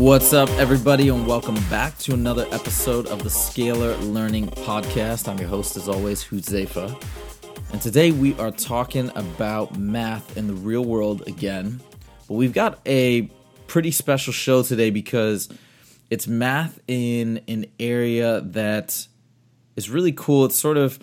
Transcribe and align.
What's 0.00 0.32
up, 0.32 0.48
everybody, 0.52 1.10
and 1.10 1.26
welcome 1.26 1.56
back 1.68 1.98
to 1.98 2.14
another 2.14 2.46
episode 2.52 3.06
of 3.08 3.22
the 3.22 3.28
Scalar 3.28 4.00
Learning 4.10 4.48
Podcast. 4.48 5.28
I'm 5.28 5.36
your 5.36 5.50
host, 5.50 5.76
as 5.76 5.90
always, 5.90 6.24
Huzefa. 6.24 7.04
And 7.70 7.82
today 7.82 8.10
we 8.10 8.34
are 8.38 8.50
talking 8.50 9.10
about 9.14 9.78
math 9.78 10.38
in 10.38 10.46
the 10.46 10.54
real 10.54 10.86
world 10.86 11.28
again. 11.28 11.82
But 12.26 12.34
we've 12.36 12.54
got 12.54 12.80
a 12.86 13.30
pretty 13.66 13.90
special 13.90 14.32
show 14.32 14.62
today 14.62 14.88
because 14.88 15.50
it's 16.08 16.26
math 16.26 16.80
in 16.88 17.42
an 17.46 17.66
area 17.78 18.40
that 18.40 19.06
is 19.76 19.90
really 19.90 20.12
cool. 20.12 20.46
It's 20.46 20.58
sort 20.58 20.78
of 20.78 20.98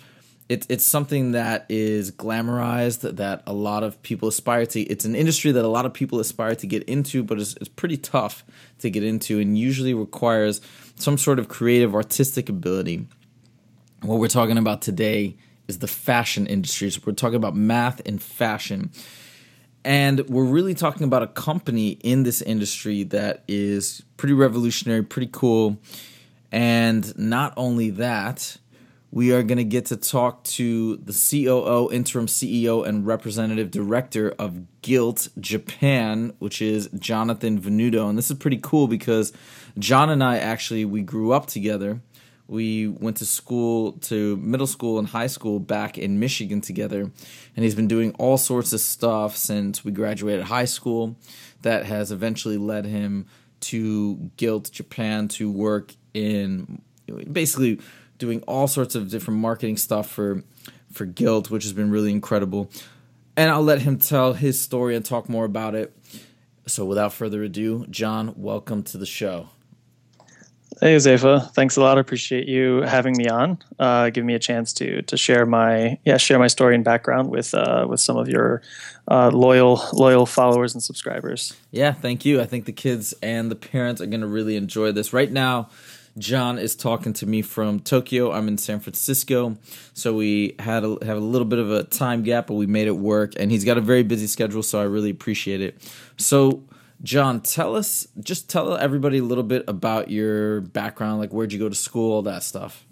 it's 0.48 0.66
it's 0.70 0.84
something 0.84 1.32
that 1.32 1.66
is 1.68 2.10
glamorized 2.10 3.16
that 3.16 3.42
a 3.46 3.52
lot 3.52 3.82
of 3.82 4.00
people 4.02 4.28
aspire 4.28 4.64
to. 4.66 4.80
It's 4.80 5.04
an 5.04 5.14
industry 5.14 5.52
that 5.52 5.64
a 5.64 5.68
lot 5.68 5.84
of 5.84 5.92
people 5.92 6.20
aspire 6.20 6.54
to 6.54 6.66
get 6.66 6.84
into, 6.84 7.22
but 7.22 7.38
it's, 7.38 7.54
it's 7.56 7.68
pretty 7.68 7.98
tough 7.98 8.44
to 8.78 8.88
get 8.88 9.04
into, 9.04 9.40
and 9.40 9.58
usually 9.58 9.92
requires 9.92 10.60
some 10.94 11.18
sort 11.18 11.38
of 11.38 11.48
creative, 11.48 11.94
artistic 11.94 12.48
ability. 12.48 13.06
What 14.02 14.18
we're 14.20 14.28
talking 14.28 14.58
about 14.58 14.80
today 14.80 15.36
is 15.66 15.78
the 15.78 15.86
fashion 15.86 16.46
industry. 16.46 16.90
So 16.90 17.00
we're 17.04 17.12
talking 17.12 17.36
about 17.36 17.54
math 17.54 18.00
and 18.06 18.22
fashion. 18.22 18.90
And 19.84 20.20
we're 20.28 20.44
really 20.44 20.74
talking 20.74 21.04
about 21.04 21.22
a 21.22 21.26
company 21.26 21.90
in 22.02 22.22
this 22.22 22.42
industry 22.42 23.04
that 23.04 23.44
is 23.48 24.02
pretty 24.16 24.34
revolutionary, 24.34 25.02
pretty 25.02 25.30
cool. 25.30 25.78
And 26.50 27.16
not 27.18 27.54
only 27.56 27.90
that, 27.90 28.56
we 29.10 29.32
are 29.32 29.42
going 29.42 29.58
to 29.58 29.64
get 29.64 29.86
to 29.86 29.96
talk 29.96 30.44
to 30.44 30.96
the 30.96 31.12
COO, 31.12 31.90
interim 31.90 32.26
CEO, 32.26 32.86
and 32.86 33.06
representative 33.06 33.70
director 33.70 34.34
of 34.38 34.64
Gilt 34.82 35.28
Japan, 35.40 36.34
which 36.38 36.60
is 36.60 36.90
Jonathan 36.98 37.58
Venuto. 37.60 38.08
And 38.08 38.18
this 38.18 38.30
is 38.30 38.36
pretty 38.36 38.60
cool 38.62 38.86
because 38.86 39.32
John 39.78 40.10
and 40.10 40.22
I 40.22 40.38
actually 40.38 40.84
we 40.84 41.00
grew 41.02 41.32
up 41.32 41.46
together. 41.46 42.00
We 42.48 42.88
went 42.88 43.18
to 43.18 43.26
school 43.26 43.92
to 43.92 44.36
middle 44.38 44.66
school 44.66 44.98
and 44.98 45.08
high 45.08 45.26
school 45.26 45.58
back 45.58 45.98
in 45.98 46.18
Michigan 46.18 46.60
together, 46.62 47.02
and 47.02 47.64
he's 47.64 47.74
been 47.74 47.88
doing 47.88 48.14
all 48.18 48.38
sorts 48.38 48.72
of 48.72 48.80
stuff 48.80 49.36
since 49.36 49.84
we 49.84 49.92
graduated 49.92 50.46
high 50.46 50.64
school 50.64 51.16
that 51.62 51.84
has 51.84 52.10
eventually 52.10 52.56
led 52.56 52.86
him 52.86 53.26
to 53.60 54.30
Gilt 54.36 54.70
Japan 54.70 55.28
to 55.28 55.50
work 55.50 55.94
in 56.14 56.80
basically 57.30 57.80
doing 58.18 58.42
all 58.42 58.68
sorts 58.68 58.94
of 58.94 59.10
different 59.10 59.40
marketing 59.40 59.76
stuff 59.76 60.10
for 60.10 60.42
for 60.92 61.06
Gilt, 61.06 61.50
which 61.50 61.64
has 61.64 61.72
been 61.72 61.90
really 61.90 62.10
incredible. 62.10 62.70
And 63.36 63.50
I'll 63.50 63.62
let 63.62 63.82
him 63.82 63.98
tell 63.98 64.32
his 64.32 64.60
story 64.60 64.96
and 64.96 65.04
talk 65.04 65.28
more 65.28 65.44
about 65.44 65.74
it. 65.74 65.96
So 66.66 66.84
without 66.84 67.12
further 67.12 67.42
ado, 67.42 67.86
John, 67.88 68.34
welcome 68.36 68.82
to 68.84 68.98
the 68.98 69.06
show. 69.06 69.50
Hey, 70.80 70.94
Zafa. 70.96 71.50
Thanks 71.54 71.76
a 71.76 71.80
lot. 71.80 71.98
I 71.98 72.00
appreciate 72.00 72.46
you 72.46 72.82
having 72.82 73.16
me 73.16 73.26
on. 73.26 73.58
Uh, 73.80 74.10
give 74.10 74.24
me 74.24 74.34
a 74.34 74.38
chance 74.38 74.72
to 74.74 75.02
to 75.02 75.16
share 75.16 75.44
my 75.44 75.98
yeah 76.04 76.18
share 76.18 76.38
my 76.38 76.46
story 76.46 76.76
and 76.76 76.84
background 76.84 77.30
with 77.30 77.52
uh, 77.52 77.86
with 77.88 77.98
some 77.98 78.16
of 78.16 78.28
your 78.28 78.62
uh, 79.08 79.30
loyal 79.32 79.82
loyal 79.92 80.24
followers 80.24 80.74
and 80.74 80.82
subscribers. 80.82 81.56
Yeah, 81.72 81.92
thank 81.92 82.24
you. 82.24 82.40
I 82.40 82.46
think 82.46 82.66
the 82.66 82.72
kids 82.72 83.12
and 83.22 83.50
the 83.50 83.56
parents 83.56 84.00
are 84.00 84.06
going 84.06 84.20
to 84.20 84.28
really 84.28 84.54
enjoy 84.54 84.92
this. 84.92 85.12
Right 85.12 85.32
now, 85.32 85.68
John 86.18 86.58
is 86.58 86.74
talking 86.74 87.12
to 87.14 87.26
me 87.26 87.42
from 87.42 87.80
Tokyo. 87.80 88.32
I'm 88.32 88.48
in 88.48 88.58
San 88.58 88.80
Francisco, 88.80 89.56
so 89.94 90.14
we 90.14 90.56
had 90.58 90.84
a, 90.84 90.98
have 91.04 91.16
a 91.16 91.20
little 91.20 91.46
bit 91.46 91.58
of 91.58 91.70
a 91.70 91.84
time 91.84 92.22
gap, 92.22 92.48
but 92.48 92.54
we 92.54 92.66
made 92.66 92.88
it 92.88 92.96
work. 92.96 93.34
And 93.36 93.50
he's 93.50 93.64
got 93.64 93.78
a 93.78 93.80
very 93.80 94.02
busy 94.02 94.26
schedule, 94.26 94.62
so 94.62 94.80
I 94.80 94.84
really 94.84 95.10
appreciate 95.10 95.60
it. 95.60 95.80
So 96.16 96.64
John, 97.02 97.40
tell 97.40 97.76
us, 97.76 98.08
just 98.18 98.50
tell 98.50 98.76
everybody 98.76 99.18
a 99.18 99.22
little 99.24 99.44
bit 99.44 99.64
about 99.68 100.10
your 100.10 100.62
background, 100.62 101.20
like 101.20 101.30
where'd 101.30 101.52
you 101.52 101.58
go 101.58 101.68
to 101.68 101.74
school, 101.74 102.12
all 102.12 102.22
that 102.22 102.42
stuff. 102.42 102.84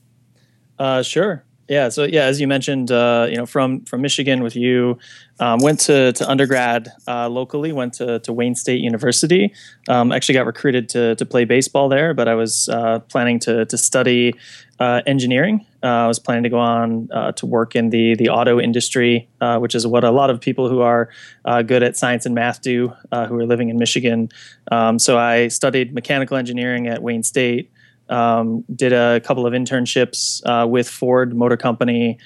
Uh, 0.79 1.03
sure. 1.03 1.45
Yeah. 1.69 1.89
So 1.89 2.05
yeah, 2.05 2.25
as 2.25 2.41
you 2.41 2.47
mentioned, 2.47 2.93
uh, 2.93 3.27
you 3.29 3.37
know, 3.37 3.47
from 3.47 3.81
from 3.87 4.01
Michigan 4.01 4.43
with 4.43 4.55
you, 4.55 4.99
um, 5.41 5.59
went 5.61 5.81
to 5.81 6.13
to 6.13 6.31
undergrad 6.31 6.93
uh, 7.09 7.29
locally. 7.29 7.73
Went 7.73 7.95
to 7.95 8.21
to 8.21 8.33
Wayne 8.33 8.55
State 8.55 8.81
University. 8.81 9.53
Um, 9.89 10.13
actually, 10.13 10.35
got 10.35 10.47
recruited 10.47 10.89
to 10.91 11.17
to 11.17 11.27
play 11.27 11.45
baseball 11.45 11.89
there, 11.89 12.15
but 12.15 12.29
I 12.29 12.35
was 12.37 12.69
uh, 12.69 13.01
planning 13.01 13.41
to 13.41 13.65
to 13.65 13.77
study 13.77 14.35
uh, 14.79 15.03
engineering. 15.07 15.67
Uh, 15.83 16.05
I 16.05 16.07
was 16.07 16.21
planning 16.21 16.45
to 16.45 16.51
go 16.51 16.59
on 16.59 17.09
uh, 17.13 17.33
to 17.33 17.47
work 17.47 17.75
in 17.75 17.91
the 17.91 18.15
the 18.15 18.29
auto 18.29 18.61
industry, 18.61 19.29
which 19.59 19.75
is 19.75 19.89
what 19.89 20.05
a 20.05 20.13
lot 20.13 20.31
of 20.31 20.41
people 20.41 20.69
who 20.69 20.83
are 20.83 21.11
good 21.65 21.83
at 21.83 21.97
science 21.97 22.27
and 22.27 22.35
math 22.35 22.63
do, 22.63 22.93
who 23.13 23.39
are 23.41 23.47
living 23.47 23.71
in 23.71 23.77
Michigan. 23.77 24.29
Um, 24.71 25.01
so 25.01 25.19
I 25.19 25.49
studied 25.49 25.93
mechanical 25.93 26.37
engineering 26.37 26.87
at 26.87 27.03
Wayne 27.03 27.25
State. 27.25 27.73
Um, 28.09 28.65
did 28.75 28.93
a 28.93 29.21
couple 29.21 29.47
of 29.47 29.53
internships 29.53 30.41
with 30.69 30.89
Ford 30.89 31.35
Motor 31.37 31.57
Company, 31.57 32.19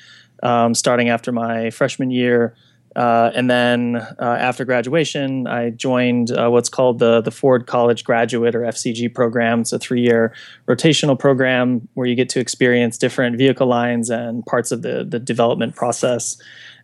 um, 0.43 0.75
starting 0.75 1.09
after 1.09 1.33
my 1.33 1.71
freshman 1.71 2.11
year. 2.11 2.55
Uh, 2.97 3.31
and 3.35 3.49
then 3.49 3.97
uh, 3.97 4.37
after 4.41 4.65
graduation, 4.65 5.47
I 5.47 5.71
joined 5.71 6.33
uh, 6.33 6.49
what's 6.49 6.69
called 6.69 6.99
the 6.99 7.21
the 7.21 7.31
Ford 7.31 7.67
College 7.67 8.03
Graduate 8.03 8.55
or 8.55 8.63
FCG 8.63 9.15
program. 9.15 9.61
It's 9.61 9.73
a 9.73 9.79
three 9.79 10.03
year 10.03 10.35
rotational 10.67 11.17
program 11.17 11.89
where 11.95 12.09
you 12.09 12.17
get 12.17 12.29
to 12.31 12.41
experience 12.41 12.99
different 12.99 13.39
vehicle 13.39 13.69
lines 13.69 14.11
and 14.11 14.45
parts 14.45 14.73
of 14.73 14.83
the 14.83 15.05
the 15.05 15.21
development 15.21 15.77
process, 15.77 16.37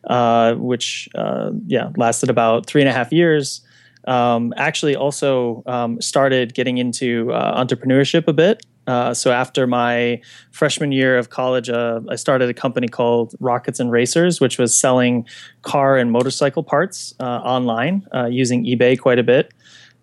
uh, 0.05 0.55
which 0.55 1.09
uh, 1.17 1.51
yeah 1.67 1.91
lasted 1.97 2.31
about 2.31 2.67
three 2.67 2.83
and 2.83 2.89
a 2.89 2.93
half 2.93 3.13
years. 3.13 3.63
Um, 4.07 4.55
actually, 4.57 4.95
also 4.95 5.65
um, 5.67 6.01
started 6.01 6.55
getting 6.55 6.79
into 6.79 7.33
uh, 7.33 7.61
entrepreneurship 7.61 8.29
a 8.29 8.33
bit. 8.33 8.65
Uh, 8.87 9.13
so 9.13 9.33
after 9.33 9.67
my 9.67 10.21
freshman 10.51 10.93
year 10.93 11.19
of 11.19 11.31
college, 11.31 11.69
uh, 11.69 12.01
I 12.09 12.17
started 12.17 12.49
a 12.49 12.55
company 12.55 12.89
called 12.89 13.35
Rockets 13.41 13.81
and 13.81 13.91
Racers, 13.91 14.41
which 14.41 14.59
was 14.59 14.77
selling 14.77 15.27
car 15.63 15.97
and 15.97 16.13
motorcycle 16.13 16.63
parts 16.63 17.15
uh, 17.21 17.25
online 17.25 18.07
uh, 18.15 18.27
using 18.27 18.65
eBay 18.65 18.99
quite 18.99 19.19
a 19.19 19.25
bit. 19.25 19.53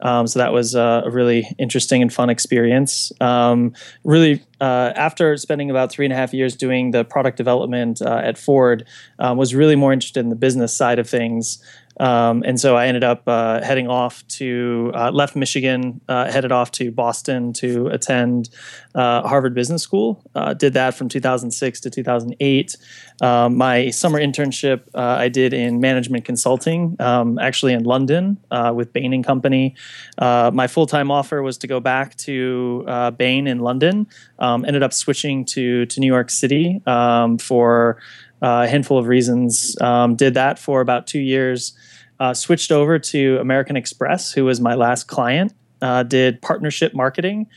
Um, 0.02 0.28
so 0.28 0.40
that 0.40 0.52
was 0.52 0.76
uh, 0.76 1.04
a 1.06 1.10
really 1.10 1.48
interesting 1.58 2.02
and 2.02 2.12
fun 2.12 2.30
experience. 2.30 3.14
Um, 3.22 3.74
really, 4.04 4.44
uh, 4.60 4.92
after 4.96 5.38
spending 5.38 5.70
about 5.70 5.92
three 5.92 6.06
and 6.06 6.12
a 6.12 6.16
half 6.18 6.34
years 6.34 6.58
doing 6.58 6.92
the 6.92 7.06
product 7.06 7.38
development 7.38 8.02
at 8.02 8.38
Ford, 8.38 8.86
um, 9.20 9.38
was 9.38 9.56
really 9.56 9.78
more 9.78 9.94
interested 9.94 10.20
in 10.20 10.30
the 10.30 10.36
business 10.36 10.76
side 10.76 11.00
of 11.00 11.10
things. 11.10 11.64
Um, 12.00 12.44
and 12.46 12.59
so 12.59 12.76
I 12.76 12.88
ended 12.88 13.04
up 13.04 13.24
uh, 13.28 13.62
heading 13.62 13.88
off 13.88 14.28
to, 14.40 14.92
uh, 14.96 15.12
left 15.12 15.36
Michigan, 15.36 16.02
uh, 16.08 16.31
headed 16.31 16.52
off 16.52 16.72
to 16.72 16.92
Boston 16.92 17.54
to 17.54 17.88
attend 17.88 18.50
uh, 18.96 19.28
Harvard 19.28 19.54
Business 19.54 19.81
School. 19.81 20.24
Uh, 20.36 20.54
did 20.54 20.74
that 20.74 20.96
from 20.96 21.09
2006 21.09 21.80
to 21.81 21.90
2008. 21.90 22.76
Um, 23.22 23.58
my 23.58 23.90
summer 23.90 24.20
internship 24.20 24.81
uh, 24.96 25.18
I 25.20 25.30
did 25.30 25.54
in 25.54 25.80
management 25.80 26.26
consulting, 26.26 26.96
um, 27.00 27.38
actually 27.40 27.74
in 27.74 27.84
London 27.84 28.38
with 28.74 28.94
Bain 28.94 29.13
and 29.13 29.24
Company. 29.24 29.75
my 30.19 30.68
full 30.68 30.88
time 30.88 31.12
offer 31.12 31.42
was 31.42 31.57
to 31.60 31.68
go 31.68 31.80
back 31.80 32.16
to 32.18 33.12
Bain 33.18 33.48
in 33.48 33.60
London. 33.60 34.07
Um, 34.40 34.66
ended 34.66 34.84
up 34.84 34.94
switching 34.94 35.45
to 35.45 35.86
to 35.86 36.00
New 36.00 36.07
York 36.07 36.30
City 36.30 36.81
um, 36.86 37.38
for 37.38 38.00
a 38.44 38.68
handful 38.68 38.98
of 39.00 39.07
reasons. 39.07 39.80
Um, 39.81 40.16
did 40.16 40.36
that 40.36 40.60
for 40.60 40.81
about 40.81 41.07
two 41.07 41.19
years. 41.19 41.74
Uh, 42.19 42.34
switched 42.34 42.72
over 42.72 43.00
to 43.00 43.38
American 43.40 43.75
Express, 43.75 44.31
who 44.31 44.45
was 44.45 44.62
my 44.62 44.75
last 44.75 45.07
client. 45.07 45.54
Uh, 45.81 46.04
did 46.04 46.42
partnership 46.42 46.94
marketing 46.94 47.48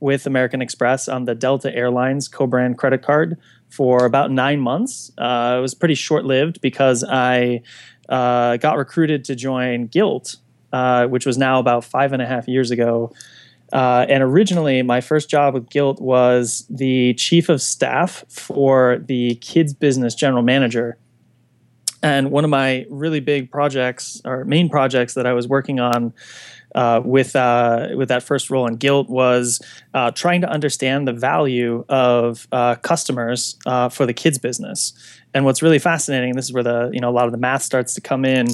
with 0.00 0.26
American 0.26 0.62
Express 0.62 1.08
on 1.08 1.26
the 1.26 1.34
Delta 1.34 1.74
Airlines 1.74 2.26
co-brand 2.26 2.78
credit 2.78 3.02
card 3.02 3.36
for 3.68 4.06
about 4.06 4.30
nine 4.30 4.60
months. 4.60 5.12
Uh, 5.16 5.56
it 5.58 5.60
was 5.60 5.74
pretty 5.74 5.94
short-lived 5.94 6.60
because 6.60 7.04
I 7.04 7.60
uh, 8.08 8.56
got 8.56 8.78
recruited 8.78 9.24
to 9.26 9.34
join 9.34 9.86
Gilt, 9.86 10.36
uh, 10.72 11.06
which 11.06 11.26
was 11.26 11.36
now 11.38 11.60
about 11.60 11.84
five 11.84 12.12
and 12.12 12.22
a 12.22 12.26
half 12.26 12.48
years 12.48 12.70
ago. 12.70 13.12
Uh, 13.72 14.06
and 14.08 14.22
originally, 14.22 14.82
my 14.82 15.00
first 15.00 15.30
job 15.30 15.54
with 15.54 15.70
Gilt 15.70 16.00
was 16.00 16.66
the 16.68 17.14
chief 17.14 17.48
of 17.48 17.62
staff 17.62 18.24
for 18.28 18.98
the 19.06 19.36
kids 19.36 19.72
business 19.72 20.14
general 20.14 20.42
manager. 20.42 20.98
And 22.02 22.30
one 22.30 22.44
of 22.44 22.50
my 22.50 22.86
really 22.88 23.20
big 23.20 23.50
projects 23.50 24.20
or 24.24 24.44
main 24.44 24.68
projects 24.68 25.14
that 25.14 25.26
I 25.26 25.34
was 25.34 25.46
working 25.46 25.80
on 25.80 26.14
uh, 26.74 27.02
with 27.04 27.34
uh, 27.36 27.88
with 27.96 28.08
that 28.08 28.22
first 28.22 28.50
role 28.50 28.66
in 28.66 28.76
Gilt 28.76 29.08
was 29.08 29.60
uh, 29.92 30.10
trying 30.12 30.40
to 30.42 30.48
understand 30.48 31.06
the 31.06 31.12
value 31.12 31.84
of 31.88 32.46
uh, 32.52 32.76
customers 32.76 33.56
uh, 33.66 33.88
for 33.88 34.06
the 34.06 34.14
kids 34.14 34.38
business. 34.38 34.92
And 35.34 35.44
what's 35.44 35.62
really 35.62 35.78
fascinating, 35.78 36.36
this 36.36 36.46
is 36.46 36.52
where 36.52 36.62
the 36.62 36.90
you 36.92 37.00
know 37.00 37.10
a 37.10 37.12
lot 37.12 37.26
of 37.26 37.32
the 37.32 37.38
math 37.38 37.62
starts 37.62 37.94
to 37.94 38.00
come 38.00 38.24
in, 38.24 38.46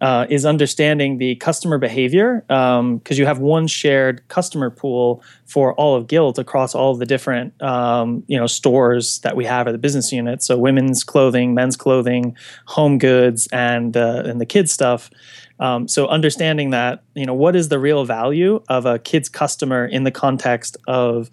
uh, 0.00 0.26
is 0.30 0.46
understanding 0.46 1.18
the 1.18 1.34
customer 1.36 1.78
behavior 1.78 2.42
because 2.46 2.78
um, 2.78 3.02
you 3.08 3.26
have 3.26 3.38
one 3.38 3.66
shared 3.66 4.26
customer 4.28 4.70
pool 4.70 5.22
for 5.44 5.74
all 5.74 5.94
of 5.94 6.06
Gilt 6.06 6.38
across 6.38 6.74
all 6.74 6.94
the 6.94 7.04
different 7.04 7.60
um, 7.62 8.24
you 8.26 8.38
know 8.38 8.46
stores 8.46 9.18
that 9.20 9.36
we 9.36 9.44
have 9.44 9.68
at 9.68 9.72
the 9.72 9.78
business 9.78 10.10
unit. 10.12 10.42
So 10.42 10.56
women's 10.56 11.04
clothing, 11.04 11.54
men's 11.54 11.76
clothing, 11.76 12.36
home 12.66 12.98
goods, 12.98 13.46
and 13.52 13.96
uh, 13.96 14.22
and 14.24 14.40
the 14.40 14.46
kids 14.46 14.72
stuff. 14.72 15.10
Um, 15.58 15.86
so 15.86 16.06
understanding 16.06 16.70
that 16.70 17.02
you 17.14 17.26
know 17.26 17.34
what 17.34 17.54
is 17.54 17.68
the 17.68 17.78
real 17.78 18.04
value 18.04 18.62
of 18.68 18.86
a 18.86 18.98
kids 18.98 19.28
customer 19.28 19.84
in 19.84 20.04
the 20.04 20.10
context 20.10 20.78
of 20.86 21.30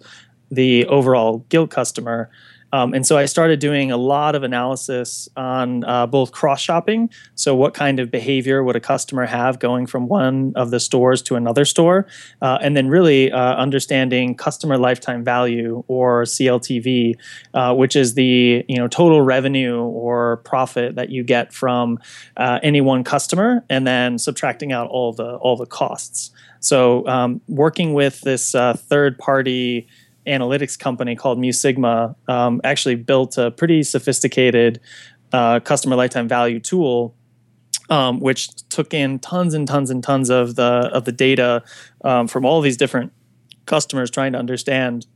the 0.50 0.86
overall 0.86 1.38
Gilt 1.48 1.70
customer 1.70 2.30
um, 2.72 2.92
and 2.92 3.06
so 3.06 3.16
I 3.16 3.24
started 3.24 3.60
doing 3.60 3.90
a 3.90 3.96
lot 3.96 4.34
of 4.34 4.42
analysis 4.42 5.28
on 5.36 5.84
uh, 5.84 6.06
both 6.06 6.32
cross 6.32 6.60
shopping. 6.60 7.10
So, 7.34 7.54
what 7.54 7.74
kind 7.74 7.98
of 7.98 8.10
behavior 8.10 8.62
would 8.62 8.76
a 8.76 8.80
customer 8.80 9.26
have 9.26 9.58
going 9.58 9.86
from 9.86 10.08
one 10.08 10.52
of 10.54 10.70
the 10.70 10.80
stores 10.80 11.22
to 11.22 11.36
another 11.36 11.64
store? 11.64 12.06
Uh, 12.42 12.58
and 12.60 12.76
then, 12.76 12.88
really 12.88 13.32
uh, 13.32 13.54
understanding 13.54 14.34
customer 14.34 14.76
lifetime 14.76 15.24
value 15.24 15.82
or 15.88 16.24
CLTV, 16.24 17.14
uh, 17.54 17.74
which 17.74 17.96
is 17.96 18.14
the 18.14 18.64
you 18.68 18.76
know 18.76 18.88
total 18.88 19.22
revenue 19.22 19.80
or 19.80 20.38
profit 20.38 20.96
that 20.96 21.08
you 21.08 21.24
get 21.24 21.52
from 21.52 21.98
uh, 22.36 22.58
any 22.62 22.80
one 22.80 23.02
customer, 23.02 23.64
and 23.70 23.86
then 23.86 24.18
subtracting 24.18 24.72
out 24.72 24.88
all 24.90 25.12
the 25.12 25.36
all 25.36 25.56
the 25.56 25.66
costs. 25.66 26.30
So, 26.60 27.06
um, 27.06 27.40
working 27.48 27.94
with 27.94 28.20
this 28.22 28.54
uh, 28.54 28.74
third 28.74 29.18
party 29.18 29.88
analytics 30.28 30.78
company 30.78 31.16
called 31.16 31.38
Mu 31.38 31.52
Sigma 31.52 32.14
um, 32.28 32.60
actually 32.64 32.94
built 32.94 33.38
a 33.38 33.50
pretty 33.50 33.82
sophisticated 33.82 34.80
uh, 35.32 35.60
customer 35.60 35.96
lifetime 35.96 36.28
value 36.28 36.60
tool. 36.60 37.14
Um, 37.90 38.20
which 38.20 38.48
took 38.68 38.92
in 38.92 39.18
tons 39.18 39.54
and 39.54 39.66
tons 39.66 39.88
and 39.88 40.02
tons 40.04 40.28
of 40.28 40.56
the 40.56 40.90
of 40.92 41.06
the 41.06 41.12
data 41.12 41.62
um, 42.04 42.28
from 42.28 42.44
all 42.44 42.60
these 42.60 42.76
different 42.76 43.14
customers, 43.64 44.10
trying 44.10 44.32
to 44.32 44.38
understand, 44.38 45.06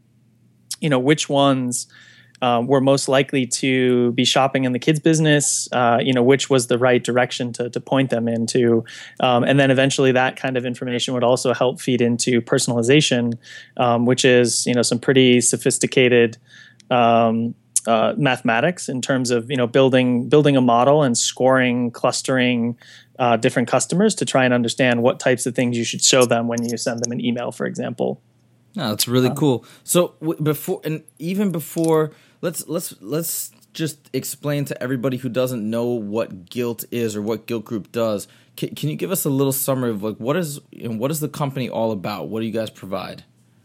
you 0.81 0.89
know, 0.89 0.99
which 0.99 1.29
ones 1.29 1.87
um, 2.43 2.67
were 2.67 2.81
most 2.81 3.09
likely 3.09 3.47
to 3.47 4.13
be 4.13 4.25
shopping 4.25 4.65
in 4.65 4.73
the 4.73 4.79
kids 4.79 5.01
business 5.01 5.69
uh, 5.73 5.99
you 6.03 6.13
know 6.13 6.23
which 6.23 6.51
was 6.51 6.67
the 6.67 6.77
right 6.77 7.03
direction 7.03 7.53
to, 7.53 7.71
to 7.71 7.81
point 7.81 8.11
them 8.11 8.29
into 8.29 8.85
um, 9.21 9.45
and 9.45 9.59
then 9.59 9.71
eventually 9.71 10.13
that 10.13 10.37
kind 10.37 10.57
of 10.57 10.67
information 10.67 11.15
would 11.15 11.25
also 11.25 11.55
help 11.55 11.81
feed 11.81 12.03
into 12.03 12.43
personalization 12.43 13.39
um, 13.79 14.05
which 14.05 14.25
is 14.25 14.67
you 14.67 14.75
know 14.75 14.83
some 14.83 14.99
pretty 14.99 15.41
sophisticated 15.41 16.37
um, 16.91 17.55
uh, 17.87 18.15
mathematics 18.17 18.89
in 18.89 19.01
terms 19.01 19.31
of 19.31 19.51
you 19.51 19.57
know 19.57 19.67
building 19.67 20.29
building 20.29 20.57
a 20.57 20.61
model 20.61 21.03
and 21.03 21.17
scoring 21.17 21.91
clustering 21.91 22.77
uh, 23.19 23.37
different 23.37 23.69
customers 23.69 24.15
to 24.17 24.25
try 24.25 24.45
and 24.45 24.53
understand 24.53 25.03
what 25.03 25.21
types 25.21 25.47
of 25.47 25.55
things 25.55 25.79
you 25.79 25.85
should 25.85 26.03
show 26.03 26.25
them 26.25 26.49
when 26.49 26.63
you 26.65 26.77
send 26.77 27.01
them 27.03 27.13
an 27.13 27.25
email 27.25 27.53
for 27.53 27.67
example 27.67 28.21
no, 28.75 28.89
that's 28.89 29.07
really 29.07 29.29
uh, 29.29 29.35
cool. 29.35 29.65
So 29.85 30.15
w- 30.21 30.43
before 30.43 30.81
and 30.85 31.03
even 31.19 31.53
before 31.53 32.13
let's 32.43 32.69
let's 32.69 32.95
let's 33.01 33.51
just 33.73 34.11
explain 34.13 34.67
to 34.67 34.83
everybody 34.83 35.17
who 35.17 35.31
doesn't 35.31 35.69
know 35.69 35.87
what 35.87 36.51
Gilt 36.51 36.85
is 36.91 37.17
or 37.17 37.23
what 37.23 37.47
Gilt 37.47 37.65
Group 37.65 37.91
does. 37.91 38.29
Can, 38.55 38.75
can 38.75 38.91
you 38.91 38.97
give 38.97 39.11
us 39.11 39.25
a 39.25 39.31
little 39.31 39.53
summary 39.53 39.91
of 39.91 40.03
like 40.03 40.17
what 40.17 40.37
is 40.37 40.61
know, 40.73 40.91
what 40.97 41.11
is 41.11 41.21
the 41.21 41.29
company 41.29 41.71
all 41.71 41.91
about? 41.91 42.29
What 42.29 42.41
do 42.41 42.47
you 42.47 42.53
guys 42.53 42.69
provide? 42.69 43.25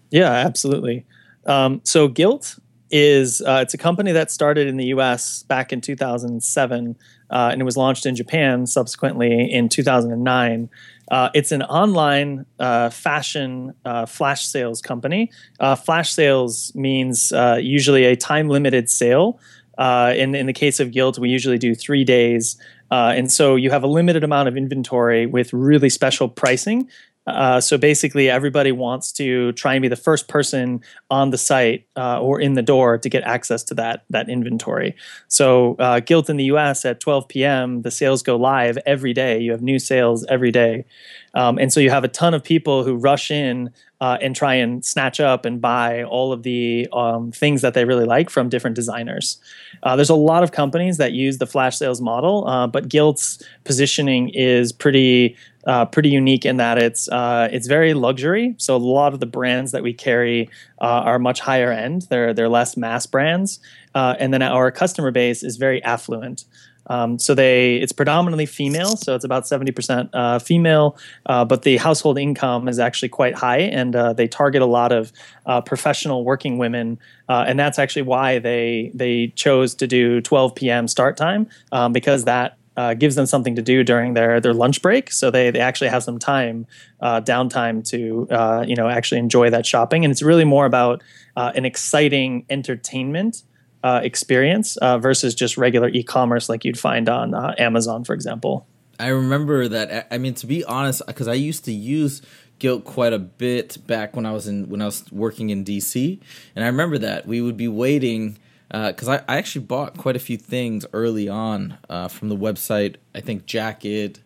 Yeah, 0.10 0.32
absolutely. 0.32 1.06
Um, 1.46 1.82
so 1.84 2.08
Gilt 2.08 2.58
is 2.90 3.42
uh, 3.42 3.60
it's 3.62 3.74
a 3.74 3.78
company 3.78 4.14
that 4.14 4.32
started 4.32 4.68
in 4.68 4.78
the 4.78 4.86
U.S. 4.86 5.44
back 5.44 5.74
in 5.74 5.82
2007, 5.82 6.96
uh, 7.30 7.50
and 7.52 7.62
it 7.62 7.66
was 7.66 7.76
launched 7.76 8.06
in 8.06 8.16
Japan 8.16 8.66
subsequently 8.66 9.52
in 9.52 9.68
2009. 9.68 10.70
Uh, 11.10 11.30
it's 11.34 11.52
an 11.52 11.64
online 11.64 12.46
uh, 12.60 12.90
fashion 12.90 13.74
uh, 13.86 14.06
flash 14.06 14.46
sales 14.46 14.82
company. 14.82 15.32
Uh, 15.60 15.76
flash 15.76 16.12
sales 16.12 16.74
means 16.76 17.32
uh, 17.32 17.58
usually 17.62 18.06
a 18.06 18.16
time 18.16 18.50
limited 18.50 18.90
sale. 18.90 19.40
Uh, 19.78 20.14
in, 20.16 20.34
in 20.34 20.48
the 20.48 20.54
case 20.54 20.80
of 20.80 20.92
Gilt, 20.92 21.20
we 21.20 21.30
usually 21.30 21.58
do 21.58 21.76
three 21.76 22.04
days. 22.04 22.58
and 22.90 23.32
so 23.32 23.56
you 23.56 23.70
have 23.70 23.84
a 23.84 23.88
limited 23.88 24.24
amount 24.24 24.48
of 24.48 24.58
inventory 24.58 25.26
with 25.26 25.54
really 25.54 25.90
special 25.90 26.28
pricing 26.28 26.90
uh, 27.28 27.60
so 27.60 27.78
basically, 27.78 28.30
everybody 28.30 28.72
wants 28.72 29.12
to 29.12 29.52
try 29.54 29.76
and 29.76 29.82
be 29.82 29.90
the 29.90 29.98
first 29.98 30.30
person 30.30 30.82
on 31.12 31.30
the 31.32 31.38
site 31.38 31.86
uh, 31.98 32.22
or 32.22 32.40
in 32.40 32.54
the 32.54 32.62
door 32.62 32.98
to 32.98 33.10
get 33.10 33.24
access 33.24 33.64
to 33.64 33.74
that 33.76 34.06
that 34.10 34.30
inventory. 34.30 34.96
So 35.28 35.76
uh, 35.78 36.00
Gilt 36.00 36.30
in 36.30 36.38
the 36.38 36.46
U.S. 36.46 36.86
at 36.86 37.02
12 37.02 37.28
p.m. 37.28 37.82
the 37.82 37.92
sales 37.92 38.24
go 38.24 38.38
live 38.38 38.78
every 38.86 39.14
day. 39.14 39.40
You 39.40 39.52
have 39.52 39.62
new 39.62 39.78
sales 39.78 40.26
every 40.30 40.52
day, 40.52 40.86
um, 41.34 41.58
and 41.58 41.72
so 41.72 41.82
you 41.82 41.90
have 41.90 42.06
a 42.06 42.08
ton 42.08 42.34
of 42.34 42.44
people 42.44 42.86
who 42.86 42.96
rush 42.96 43.30
in 43.30 43.72
uh, 44.00 44.18
and 44.22 44.36
try 44.36 44.54
and 44.54 44.86
snatch 44.86 45.20
up 45.20 45.44
and 45.44 45.60
buy 45.60 46.04
all 46.04 46.32
of 46.32 46.44
the 46.44 46.88
um, 46.94 47.32
things 47.32 47.62
that 47.62 47.74
they 47.74 47.84
really 47.84 48.06
like 48.06 48.30
from 48.30 48.48
different 48.48 48.76
designers. 48.76 49.38
Uh, 49.84 49.96
there's 49.96 50.10
a 50.10 50.16
lot 50.16 50.44
of 50.44 50.52
companies 50.52 50.98
that 50.98 51.14
use 51.14 51.40
the 51.40 51.48
flash 51.48 51.78
sales 51.78 52.00
model, 52.00 52.48
uh, 52.48 52.68
but 52.68 52.88
Gilt's 52.88 53.44
positioning 53.64 54.30
is 54.30 54.72
pretty 54.72 55.36
uh, 55.68 55.86
pretty 55.86 56.10
unique 56.10 56.46
in 56.46 56.58
that 56.58 56.78
it's 56.78 57.08
uh, 57.10 57.50
it's 57.52 57.68
very 57.68 57.94
luxury. 57.94 58.56
So 58.58 58.76
a 58.76 58.78
lot 58.78 59.14
of 59.14 59.20
the 59.20 59.26
brands 59.26 59.72
that 59.74 59.84
we 59.84 59.94
carry 59.94 60.50
uh, 60.82 60.86
are 61.10 61.20
much 61.20 61.40
higher 61.42 61.72
end. 61.72 62.08
They're 62.10 62.34
they're 62.34 62.50
less 62.50 62.78
mass 62.78 63.06
brands, 63.06 63.60
uh, 63.94 64.16
and 64.20 64.34
then 64.34 64.42
our 64.42 64.72
customer 64.72 65.12
base 65.12 65.44
is 65.44 65.58
very 65.58 65.84
affluent. 65.84 66.46
Um, 66.90 67.20
so 67.20 67.36
they 67.36 67.76
it's 67.76 67.92
predominantly 67.92 68.46
female, 68.46 68.96
so 68.96 69.14
it's 69.14 69.26
about 69.26 69.46
seventy 69.46 69.72
percent 69.72 70.10
uh, 70.14 70.40
female, 70.40 70.98
uh, 71.26 71.44
but 71.44 71.64
the 71.64 71.78
household 71.78 72.18
income 72.18 72.70
is 72.70 72.80
actually 72.80 73.10
quite 73.10 73.36
high, 73.36 73.60
and 73.60 73.96
uh, 73.96 74.14
they 74.14 74.28
target 74.28 74.62
a 74.62 74.66
lot 74.66 74.92
of 74.92 75.12
uh, 75.46 75.60
professional 75.60 76.24
working 76.24 76.58
women, 76.58 76.98
uh, 77.28 77.44
and 77.46 77.60
that's 77.60 77.78
actually 77.78 78.04
why 78.04 78.40
they 78.40 78.92
they 78.94 79.34
chose 79.36 79.76
to 79.76 79.88
do 79.88 80.22
twelve 80.22 80.56
p.m. 80.56 80.88
start 80.88 81.18
time 81.18 81.48
um, 81.74 81.92
because 81.92 82.24
that 82.24 82.57
uh, 82.78 82.94
gives 82.94 83.16
them 83.16 83.26
something 83.26 83.56
to 83.56 83.62
do 83.62 83.84
during 83.84 84.14
their 84.14 84.40
their 84.40 84.54
lunch 84.54 84.82
break. 84.82 85.12
So 85.12 85.30
they 85.30 85.52
they 85.52 85.60
actually 85.60 85.90
have 85.90 86.04
some 86.04 86.20
time 86.20 86.66
uh, 87.02 87.20
downtime 87.20 87.84
to 87.90 88.28
uh, 88.32 88.64
you 88.66 88.76
know 88.76 88.88
actually 88.88 89.20
enjoy 89.20 89.50
that 89.50 89.66
shopping, 89.66 90.06
and 90.06 90.12
it's 90.12 90.22
really 90.22 90.46
more 90.46 90.66
about 90.66 91.04
an 91.36 91.66
exciting 91.66 92.46
entertainment 92.50 93.44
uh, 93.84 94.02
experience 94.04 94.76
uh, 94.78 94.98
versus 94.98 95.36
just 95.36 95.58
regular 95.58 95.90
e-commerce 95.90 96.50
like 96.50 96.66
you'd 96.66 96.80
find 96.80 97.08
on 97.08 97.34
uh, 97.34 97.54
Amazon, 97.58 98.04
for 98.04 98.14
example. 98.14 98.68
I 99.00 99.08
remember 99.10 99.68
that. 99.68 100.08
I 100.12 100.18
mean, 100.18 100.34
to 100.36 100.48
be 100.48 100.64
honest, 100.64 101.06
because 101.06 101.28
I 101.28 101.36
used 101.36 101.66
to 101.66 101.72
use 101.72 102.22
Gilt 102.60 102.84
quite 102.84 103.14
a 103.14 103.20
bit 103.20 103.78
back 103.86 104.16
when 104.16 104.26
I 104.26 104.32
was 104.32 104.48
in 104.48 104.68
when 104.70 104.82
I 104.82 104.86
was 104.86 105.10
working 105.12 105.52
in 105.52 105.64
DC, 105.64 106.20
and 106.56 106.66
I 106.66 106.68
remember 106.68 106.98
that 106.98 107.28
we 107.28 107.40
would 107.40 107.58
be 107.58 107.68
waiting 107.68 108.40
because 108.70 109.08
uh, 109.08 109.24
I, 109.28 109.36
I 109.36 109.38
actually 109.38 109.66
bought 109.66 109.98
quite 109.98 110.16
a 110.16 110.20
few 110.20 110.38
things 110.38 110.86
early 110.94 111.30
on 111.30 111.78
uh, 111.90 112.08
from 112.08 112.30
the 112.30 112.36
website. 112.36 112.96
I 113.16 113.22
think 113.22 113.46
jacket, 113.46 114.20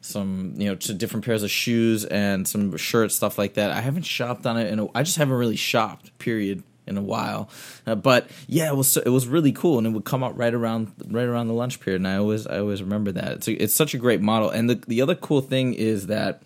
some 0.00 0.54
you 0.56 0.68
know, 0.68 0.74
different 0.74 1.24
pairs 1.24 1.42
of 1.42 1.50
shoes 1.50 2.04
and 2.04 2.46
some 2.46 2.76
shirts, 2.76 3.16
stuff 3.16 3.38
like 3.38 3.54
that. 3.54 3.72
I 3.72 3.80
haven't 3.80 4.04
shopped 4.04 4.46
on 4.46 4.56
it, 4.56 4.72
and 4.72 4.88
I 4.94 5.02
just 5.02 5.16
haven't 5.16 5.34
really 5.34 5.56
shopped. 5.56 6.16
Period 6.18 6.62
in 6.86 6.96
a 6.96 7.02
while. 7.02 7.50
Uh, 7.86 7.94
but 7.94 8.28
yeah, 8.46 8.68
it 8.68 8.76
was 8.76 8.96
it 8.96 9.10
was 9.10 9.26
really 9.26 9.52
cool, 9.52 9.78
and 9.78 9.86
it 9.86 9.90
would 9.90 10.04
come 10.04 10.24
out 10.24 10.36
right 10.36 10.54
around 10.54 10.92
right 11.08 11.26
around 11.26 11.48
the 11.48 11.54
lunch 11.54 11.80
period, 11.80 12.00
and 12.00 12.08
I 12.08 12.16
always 12.16 12.46
I 12.46 12.58
always 12.58 12.82
remember 12.82 13.12
that. 13.12 13.32
It's 13.32 13.48
a, 13.48 13.52
it's 13.52 13.74
such 13.74 13.94
a 13.94 13.98
great 13.98 14.20
model, 14.20 14.50
and 14.50 14.70
the 14.70 14.76
the 14.86 15.02
other 15.02 15.14
cool 15.14 15.40
thing 15.40 15.74
is 15.74 16.06
that. 16.06 16.42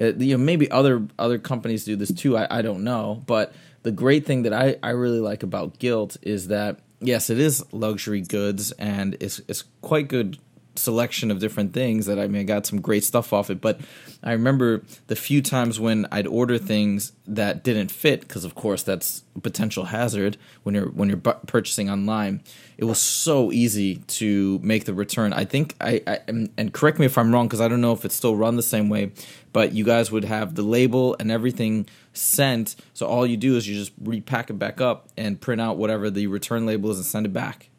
Uh, 0.00 0.06
you 0.14 0.38
know, 0.38 0.42
maybe 0.42 0.70
other 0.70 1.06
other 1.18 1.38
companies 1.38 1.84
do 1.84 1.96
this 1.96 2.10
too. 2.10 2.34
I, 2.34 2.60
I 2.60 2.62
don't 2.62 2.82
know, 2.82 3.22
but 3.26 3.52
the 3.82 3.90
great 3.90 4.24
thing 4.24 4.44
that 4.44 4.52
I, 4.54 4.76
I 4.82 4.90
really 4.90 5.20
like 5.20 5.42
about 5.42 5.78
Gilt 5.78 6.16
is 6.22 6.48
that 6.48 6.78
yes, 7.02 7.30
it 7.30 7.38
is 7.38 7.64
luxury 7.72 8.20
goods 8.20 8.72
and 8.72 9.16
it's 9.20 9.40
it's 9.48 9.64
quite 9.80 10.08
good 10.08 10.38
selection 10.74 11.30
of 11.30 11.38
different 11.38 11.74
things 11.74 12.06
that 12.06 12.18
I 12.18 12.26
mean 12.28 12.40
I 12.40 12.44
got 12.44 12.64
some 12.64 12.80
great 12.80 13.04
stuff 13.04 13.34
off 13.34 13.50
it 13.50 13.60
but 13.60 13.78
I 14.22 14.32
remember 14.32 14.82
the 15.08 15.16
few 15.16 15.42
times 15.42 15.78
when 15.78 16.06
I'd 16.10 16.26
order 16.26 16.56
things 16.56 17.12
that 17.26 17.62
didn't 17.62 17.90
fit 17.90 18.22
because 18.22 18.44
of 18.44 18.54
course 18.54 18.82
that's 18.82 19.22
a 19.36 19.40
potential 19.40 19.84
hazard 19.84 20.38
when 20.62 20.74
you're 20.74 20.88
when 20.88 21.08
you're 21.08 21.18
bu- 21.18 21.34
purchasing 21.46 21.90
online. 21.90 22.42
It 22.78 22.84
was 22.84 22.98
so 22.98 23.52
easy 23.52 23.96
to 23.96 24.58
make 24.62 24.86
the 24.86 24.94
return. 24.94 25.32
I 25.34 25.44
think 25.44 25.76
I, 25.80 26.02
I 26.06 26.18
and 26.26 26.72
correct 26.72 26.98
me 26.98 27.06
if 27.06 27.18
I'm 27.18 27.32
wrong 27.32 27.48
because 27.48 27.60
I 27.60 27.68
don't 27.68 27.82
know 27.82 27.92
if 27.92 28.04
it's 28.06 28.14
still 28.14 28.34
run 28.34 28.56
the 28.56 28.62
same 28.62 28.88
way 28.88 29.12
but 29.52 29.72
you 29.72 29.84
guys 29.84 30.10
would 30.10 30.24
have 30.24 30.54
the 30.54 30.62
label 30.62 31.16
and 31.20 31.30
everything 31.30 31.86
sent 32.12 32.76
so 32.94 33.06
all 33.06 33.26
you 33.26 33.36
do 33.36 33.56
is 33.56 33.66
you 33.68 33.74
just 33.74 33.92
repack 34.02 34.50
it 34.50 34.54
back 34.58 34.80
up 34.80 35.08
and 35.16 35.40
print 35.40 35.60
out 35.60 35.76
whatever 35.78 36.10
the 36.10 36.26
return 36.26 36.66
label 36.66 36.90
is 36.90 36.98
and 36.98 37.06
send 37.06 37.26
it 37.26 37.32
back 37.32 37.70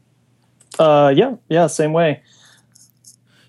uh 0.80 1.13
yeah 1.16 1.36
yeah 1.50 1.68
same 1.68 1.94
way 1.94 2.22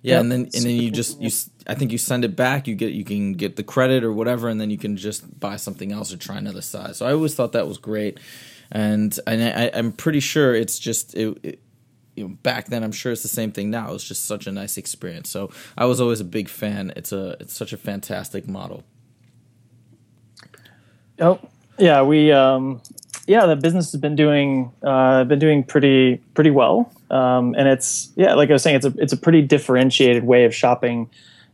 Yeah, 0.02 0.16
Yep. 0.16 0.20
and 0.20 0.32
then 0.32 0.40
and 0.54 0.64
then 0.64 0.76
you 0.76 0.90
just 0.90 1.20
you 1.20 1.30
I 1.66 1.74
think 1.74 1.92
you 1.92 1.98
send 1.98 2.24
it 2.26 2.36
back, 2.36 2.68
you 2.68 2.74
get 2.74 2.92
you 2.92 3.04
can 3.04 3.32
get 3.32 3.56
the 3.56 3.62
credit 3.62 4.04
or 4.04 4.12
whatever, 4.12 4.48
and 4.50 4.60
then 4.60 4.68
you 4.70 4.76
can 4.76 4.96
just 4.98 5.40
buy 5.40 5.56
something 5.56 5.92
else 5.92 6.12
or 6.12 6.18
try 6.18 6.36
another 6.36 6.60
size. 6.60 6.98
So 6.98 7.06
I 7.06 7.12
always 7.12 7.34
thought 7.34 7.52
that 7.52 7.66
was 7.66 7.78
great, 7.78 8.20
and 8.70 9.18
and 9.26 9.42
I, 9.42 9.70
I'm 9.72 9.92
pretty 9.92 10.20
sure 10.20 10.54
it's 10.54 10.78
just 10.78 11.14
it, 11.14 11.38
it 11.42 11.60
you 12.16 12.24
know, 12.28 12.34
back 12.42 12.66
then 12.66 12.84
I'm 12.84 12.92
sure 12.92 13.12
it's 13.12 13.22
the 13.22 13.28
same 13.28 13.50
thing 13.50 13.70
now. 13.70 13.94
It's 13.94 14.04
just 14.04 14.26
such 14.26 14.46
a 14.46 14.52
nice 14.52 14.76
experience. 14.76 15.30
So 15.30 15.50
I 15.78 15.86
was 15.86 16.02
always 16.02 16.20
a 16.20 16.24
big 16.24 16.50
fan. 16.50 16.92
It's 16.96 17.12
a 17.12 17.38
it's 17.40 17.54
such 17.54 17.72
a 17.72 17.78
fantastic 17.78 18.46
model. 18.46 18.84
Oh, 21.20 21.40
yeah, 21.78 22.02
we 22.02 22.32
um, 22.32 22.80
yeah, 23.26 23.46
the 23.46 23.56
business 23.56 23.92
has 23.92 24.00
been 24.00 24.16
doing 24.16 24.72
uh, 24.82 25.24
been 25.24 25.38
doing 25.38 25.64
pretty 25.64 26.16
pretty 26.34 26.50
well, 26.50 26.92
um, 27.10 27.54
and 27.56 27.68
it's 27.68 28.10
yeah, 28.16 28.34
like 28.34 28.50
I 28.50 28.54
was 28.54 28.62
saying, 28.62 28.76
it's 28.76 28.86
a 28.86 28.94
it's 28.98 29.12
a 29.12 29.16
pretty 29.16 29.42
differentiated 29.42 30.24
way 30.24 30.44
of 30.44 30.54
shopping, 30.54 31.08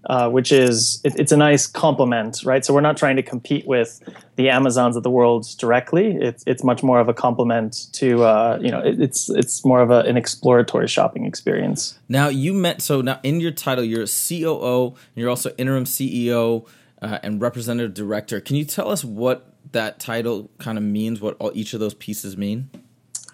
uh, 0.07 0.29
which 0.29 0.51
is 0.51 1.01
it, 1.05 1.19
it's 1.19 1.33
a 1.33 1.37
nice 1.37 1.67
complement, 1.67 2.43
right? 2.45 2.65
So 2.65 2.75
we're 2.75 2.81
not 2.81 2.97
trying 2.97 3.17
to 3.17 3.23
compete 3.23 3.67
with 3.67 4.03
the 4.37 4.49
Amazons 4.51 4.97
of 4.97 5.03
the 5.03 5.11
world 5.11 5.47
directly. 5.59 6.17
It's 6.17 6.43
it's 6.47 6.65
much 6.65 6.83
more 6.83 6.99
of 6.99 7.09
a 7.09 7.15
complement 7.15 7.87
to 7.93 8.25
uh, 8.25 8.59
you 8.61 8.71
know 8.71 8.81
it, 8.81 9.01
it's 9.01 9.31
it's 9.31 9.65
more 9.65 9.81
of 9.81 9.91
a, 9.91 10.01
an 10.01 10.17
exploratory 10.17 10.89
shopping 10.89 11.25
experience. 11.25 11.99
Now 12.09 12.29
you 12.29 12.53
met 12.53 12.83
so 12.83 13.01
now 13.01 13.21
in 13.23 13.41
your 13.41 13.53
title 13.53 13.85
you're 13.85 14.05
a 14.05 14.07
COO 14.07 14.87
and 14.89 15.17
you're 15.17 15.31
also 15.31 15.51
interim 15.57 15.85
CEO 15.85 16.67
uh, 17.01 17.19
and 17.23 17.41
representative 17.41 17.95
director. 17.95 18.41
Can 18.41 18.57
you 18.57 18.65
tell 18.65 18.91
us 18.91 19.05
what 19.05 19.50
that 19.73 19.99
title 19.99 20.51
kind 20.59 20.79
of 20.79 20.85
means? 20.85 21.21
What 21.21 21.37
all, 21.39 21.53
each 21.55 21.75
of 21.75 21.81
those 21.81 21.95
pieces 21.95 22.37
mean? 22.37 22.71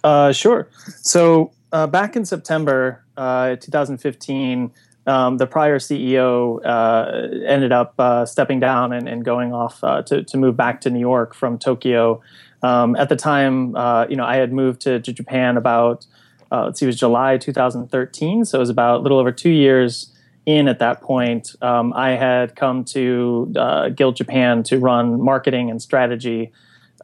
Uh, 0.05 0.33
sure. 0.33 0.69
So 1.03 1.53
uh, 1.73 1.87
back 1.87 2.17
in 2.17 2.25
September 2.25 3.05
uh, 3.17 3.57
2015, 3.57 4.71
um, 5.07 5.37
the 5.37 5.47
prior 5.47 5.79
CEO 5.79 6.65
uh, 6.65 7.45
ended 7.47 7.73
up 7.73 7.95
uh, 7.99 8.27
stepping 8.27 8.61
down 8.61 8.93
and, 8.93 9.09
and 9.09 9.25
going 9.25 9.53
off 9.53 9.83
uh, 9.83 10.03
to, 10.03 10.23
to 10.25 10.37
move 10.37 10.57
back 10.57 10.81
to 10.83 10.91
New 10.91 11.01
York 11.01 11.35
from 11.35 11.59
Tokyo. 11.59 12.21
Um, 12.63 12.97
at 12.97 13.09
the 13.09 13.17
time, 13.17 13.69
you 14.09 14.17
know, 14.17 14.25
I 14.25 14.37
had 14.37 14.53
moved 14.53 14.81
to, 14.83 15.01
to 15.01 15.13
Japan 15.13 15.57
about 15.57 16.07
let's 16.51 16.81
see, 16.81 16.87
it 16.87 16.89
was 16.89 16.99
July 16.99 17.37
2013, 17.37 18.45
so 18.45 18.59
it 18.59 18.61
was 18.61 18.71
about 18.71 19.01
a 19.01 19.03
little 19.03 19.19
over 19.19 19.31
two 19.31 19.51
years 19.51 20.16
in 20.47 20.69
at 20.69 20.79
that 20.79 21.03
point. 21.03 21.55
Um, 21.61 21.93
I 21.93 22.11
had 22.11 22.55
come 22.55 22.85
to 22.87 23.53
uh, 23.57 23.89
Gilt 23.91 24.17
Japan 24.17 24.63
to 24.65 24.79
run 24.79 25.21
marketing 25.21 25.71
and 25.71 25.83
strategy. 25.83 26.53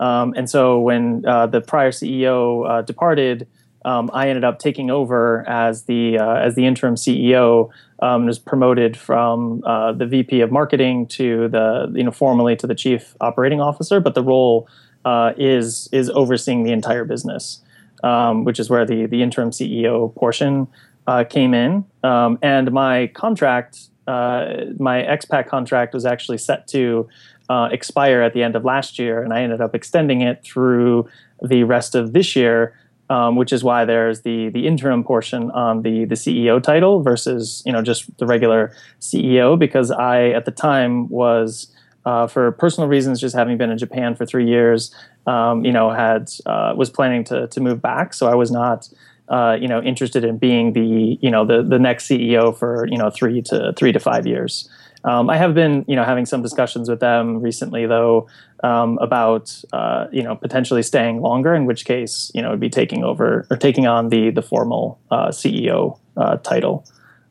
Um, 0.01 0.33
and 0.37 0.49
so 0.49 0.81
when 0.81 1.27
uh, 1.27 1.49
the 1.49 1.61
prior 1.61 1.91
CEO 1.91 2.69
uh, 2.69 2.83
departed, 2.83 3.49
um, 3.85 4.11
I 4.13 4.29
ended 4.29 4.45
up 4.45 4.61
taking 4.61 4.91
over 4.91 5.47
as 5.49 5.85
the 5.85 6.19
uh, 6.19 6.37
as 6.37 6.55
the 6.55 6.67
interim 6.67 6.95
CEO. 6.95 7.71
Um, 7.99 8.27
was 8.27 8.37
promoted 8.41 8.97
from 8.97 9.63
uh, 9.65 9.93
the 9.93 10.07
VP 10.07 10.41
of 10.41 10.51
marketing 10.51 11.07
to 11.09 11.47
the 11.49 11.93
you 11.95 12.03
know 12.03 12.11
formally 12.11 12.57
to 12.57 12.67
the 12.67 12.75
chief 12.75 13.15
operating 13.21 13.61
officer, 13.61 14.01
but 14.01 14.15
the 14.15 14.23
role 14.23 14.69
uh, 15.05 15.33
is 15.37 15.89
is 15.93 16.11
overseeing 16.11 16.65
the 16.65 16.73
entire 16.73 17.05
business, 17.05 17.61
um, 18.03 18.45
which 18.45 18.59
is 18.59 18.69
where 18.71 18.85
the 18.85 19.07
the 19.07 19.23
interim 19.23 19.51
CEO 19.51 20.13
portion 20.17 20.67
uh, 21.07 21.25
came 21.25 21.55
in. 21.55 21.85
Um, 22.03 22.39
and 22.43 22.73
my 22.73 23.09
contract, 23.09 23.89
uh, 24.07 24.65
my 24.79 25.03
expat 25.03 25.49
contract, 25.49 25.95
was 25.95 26.07
actually 26.07 26.39
set 26.39 26.69
to 26.69 27.09
uh, 27.49 27.69
expire 27.71 28.23
at 28.23 28.35
the 28.35 28.43
end 28.43 28.57
of 28.57 28.65
last 28.65 28.99
year, 28.99 29.23
and 29.23 29.33
I 29.33 29.43
ended 29.43 29.61
up 29.61 29.75
extending 29.75 30.21
it 30.21 30.43
through 30.45 31.09
the 31.43 31.65
rest 31.65 31.95
of 31.95 32.13
this 32.13 32.37
year. 32.37 32.75
Um, 33.11 33.37
which 33.37 33.53
is 33.53 33.63
why 33.63 33.85
there's 33.85 34.23
the 34.23 34.49
the 34.51 34.67
interim 34.67 35.05
portion 35.05 35.51
on 35.51 35.83
the 35.83 36.07
the 36.07 36.15
CEO 36.15 36.63
title 36.63 37.03
versus 37.03 37.63
you 37.67 37.73
know 37.73 37.83
just 37.83 38.17
the 38.17 38.25
regular 38.25 38.75
CEO 39.01 39.59
because 39.59 39.91
I 39.91 40.29
at 40.29 40.47
the 40.47 40.51
time 40.51 41.09
was 41.11 41.71
uh, 42.07 42.27
for 42.27 42.53
personal 42.53 42.89
reasons 42.89 43.21
just 43.21 43.35
having 43.35 43.59
been 43.59 43.71
in 43.71 43.77
Japan 43.77 44.15
for 44.15 44.25
three 44.25 44.47
years 44.49 44.95
um, 45.27 45.63
you 45.63 45.73
know 45.73 45.91
had 45.91 46.31
uh, 46.47 46.73
was 46.75 46.89
planning 46.89 47.23
to 47.25 47.49
to 47.49 47.61
move 47.61 47.83
back 47.83 48.15
so 48.15 48.29
I 48.29 48.35
was 48.35 48.51
not 48.51 48.89
uh, 49.29 49.57
you 49.61 49.69
know 49.69 49.83
interested 49.83 50.25
in 50.25 50.39
being 50.39 50.73
the 50.73 51.19
you 51.21 51.31
know 51.31 51.45
the 51.45 51.63
the 51.63 51.79
next 51.79 52.07
CEO 52.07 52.57
for 52.57 52.87
you 52.89 52.99
know 52.99 53.11
three 53.11 53.43
to 53.43 53.73
three 53.77 53.93
to 53.93 54.01
five 54.01 54.27
years. 54.27 54.69
Um, 55.05 55.29
I 55.29 55.37
have 55.37 55.55
been, 55.55 55.85
you 55.89 55.97
know, 55.97 56.05
having 56.05 56.27
some 56.27 56.43
discussions 56.43 56.89
with 56.89 57.01
them 57.01 57.41
recently, 57.41 57.87
though, 57.87 58.29
um, 58.63 58.99
about, 59.01 59.53
uh, 59.73 60.07
you 60.13 60.23
know, 60.23 60.37
potentially 60.37 60.83
staying 60.83 61.21
longer. 61.21 61.55
In 61.55 61.67
which 61.67 61.85
case, 61.85 62.31
you 62.35 62.43
know, 62.43 62.51
would 62.51 62.61
be 62.61 62.71
taking 62.71 63.03
over 63.03 63.47
or 63.51 63.57
taking 63.57 63.87
on 63.87 64.11
the 64.11 64.31
the 64.31 64.43
formal 64.43 65.01
uh, 65.11 65.29
CEO 65.29 65.99
uh, 66.17 66.37
title. 66.39 66.85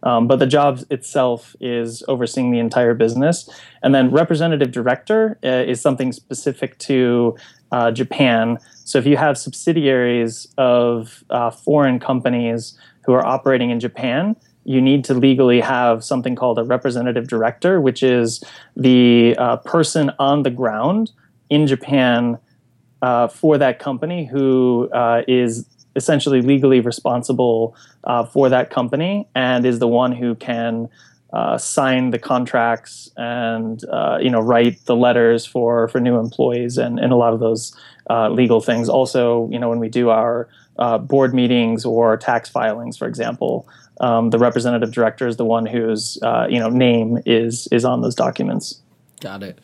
Um, 0.03 0.27
but 0.27 0.39
the 0.39 0.47
job 0.47 0.79
itself 0.89 1.55
is 1.59 2.03
overseeing 2.07 2.51
the 2.51 2.59
entire 2.59 2.93
business, 2.93 3.49
and 3.83 3.93
then 3.93 4.11
representative 4.11 4.71
director 4.71 5.37
uh, 5.43 5.47
is 5.47 5.79
something 5.79 6.11
specific 6.11 6.77
to 6.79 7.35
uh, 7.71 7.91
Japan. 7.91 8.57
So 8.83 8.99
if 8.99 9.05
you 9.05 9.17
have 9.17 9.37
subsidiaries 9.37 10.47
of 10.57 11.23
uh, 11.29 11.51
foreign 11.51 11.99
companies 11.99 12.77
who 13.05 13.13
are 13.13 13.25
operating 13.25 13.69
in 13.69 13.79
Japan, 13.79 14.35
you 14.63 14.81
need 14.81 15.03
to 15.05 15.13
legally 15.13 15.59
have 15.59 16.03
something 16.03 16.35
called 16.35 16.59
a 16.59 16.63
representative 16.63 17.27
director, 17.27 17.81
which 17.81 18.03
is 18.03 18.43
the 18.75 19.35
uh, 19.37 19.57
person 19.57 20.11
on 20.19 20.43
the 20.43 20.51
ground 20.51 21.11
in 21.49 21.67
Japan 21.67 22.37
uh, 23.01 23.27
for 23.27 23.57
that 23.57 23.79
company 23.79 24.25
who 24.25 24.89
uh, 24.93 25.23
is 25.27 25.65
essentially 25.95 26.41
legally 26.41 26.79
responsible 26.79 27.75
uh, 28.03 28.25
for 28.25 28.49
that 28.49 28.69
company 28.69 29.27
and 29.35 29.65
is 29.65 29.79
the 29.79 29.87
one 29.87 30.11
who 30.11 30.35
can 30.35 30.89
uh, 31.33 31.57
sign 31.57 32.11
the 32.11 32.19
contracts 32.19 33.09
and 33.15 33.83
uh, 33.85 34.17
you 34.21 34.29
know 34.29 34.41
write 34.41 34.85
the 34.85 34.95
letters 34.95 35.45
for 35.45 35.87
for 35.87 35.99
new 35.99 36.19
employees 36.19 36.77
and, 36.77 36.99
and 36.99 37.13
a 37.13 37.15
lot 37.15 37.33
of 37.33 37.39
those 37.39 37.75
legal 38.31 38.59
things. 38.59 38.89
Also, 38.89 39.47
you 39.49 39.57
know 39.57 39.69
when 39.69 39.79
we 39.79 39.87
do 39.87 40.09
our 40.09 40.49
board 40.99 41.33
meetings 41.33 41.85
or 41.85 42.17
tax 42.17 42.49
filings, 42.49 42.97
for 42.97 43.07
example, 43.07 43.65
um, 44.01 44.31
the 44.31 44.39
representative 44.39 44.91
director 44.91 45.27
is 45.27 45.37
the 45.37 45.45
one 45.45 45.65
whose 45.65 46.17
uh, 46.23 46.47
you 46.49 46.59
know 46.59 46.69
name 46.69 47.19
is 47.25 47.67
is 47.71 47.85
on 47.85 48.01
those 48.01 48.15
documents. 48.15 48.81
Got 49.21 49.43
it. 49.43 49.59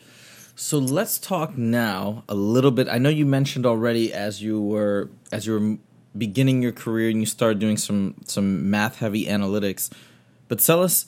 So 0.54 0.78
let's 0.78 1.18
talk 1.18 1.56
now 1.58 2.24
a 2.28 2.34
little 2.34 2.70
bit. 2.70 2.88
I 2.88 2.98
know 2.98 3.08
you 3.08 3.26
mentioned 3.26 3.66
already 3.66 4.12
as 4.12 4.40
you 4.40 4.60
were 4.62 5.10
as 5.32 5.46
you 5.46 5.52
were 5.52 5.78
beginning 6.16 6.62
your 6.62 6.72
career 6.72 7.10
and 7.10 7.20
you 7.20 7.26
start 7.26 7.58
doing 7.58 7.76
some 7.76 8.14
some 8.24 8.70
math 8.70 8.98
heavy 8.98 9.26
analytics, 9.26 9.90
but 10.48 10.58
tell 10.58 10.82
us 10.82 11.06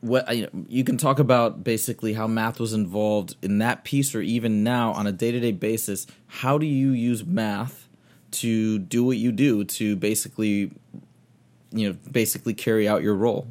what 0.00 0.26
you 0.68 0.84
can 0.84 0.96
talk 0.96 1.18
about 1.18 1.64
basically 1.64 2.12
how 2.12 2.26
math 2.26 2.60
was 2.60 2.72
involved 2.72 3.34
in 3.42 3.58
that 3.58 3.82
piece 3.84 4.14
or 4.14 4.20
even 4.20 4.62
now 4.62 4.92
on 4.92 5.06
a 5.06 5.12
day-to-day 5.12 5.52
basis. 5.52 6.06
How 6.26 6.58
do 6.58 6.66
you 6.66 6.90
use 6.90 7.24
math 7.24 7.88
to 8.32 8.78
do 8.78 9.02
what 9.02 9.16
you 9.16 9.32
do 9.32 9.64
to 9.64 9.96
basically 9.96 10.70
you 11.72 11.88
know 11.88 11.96
basically 12.10 12.54
carry 12.54 12.86
out 12.86 13.02
your 13.02 13.14
role? 13.14 13.48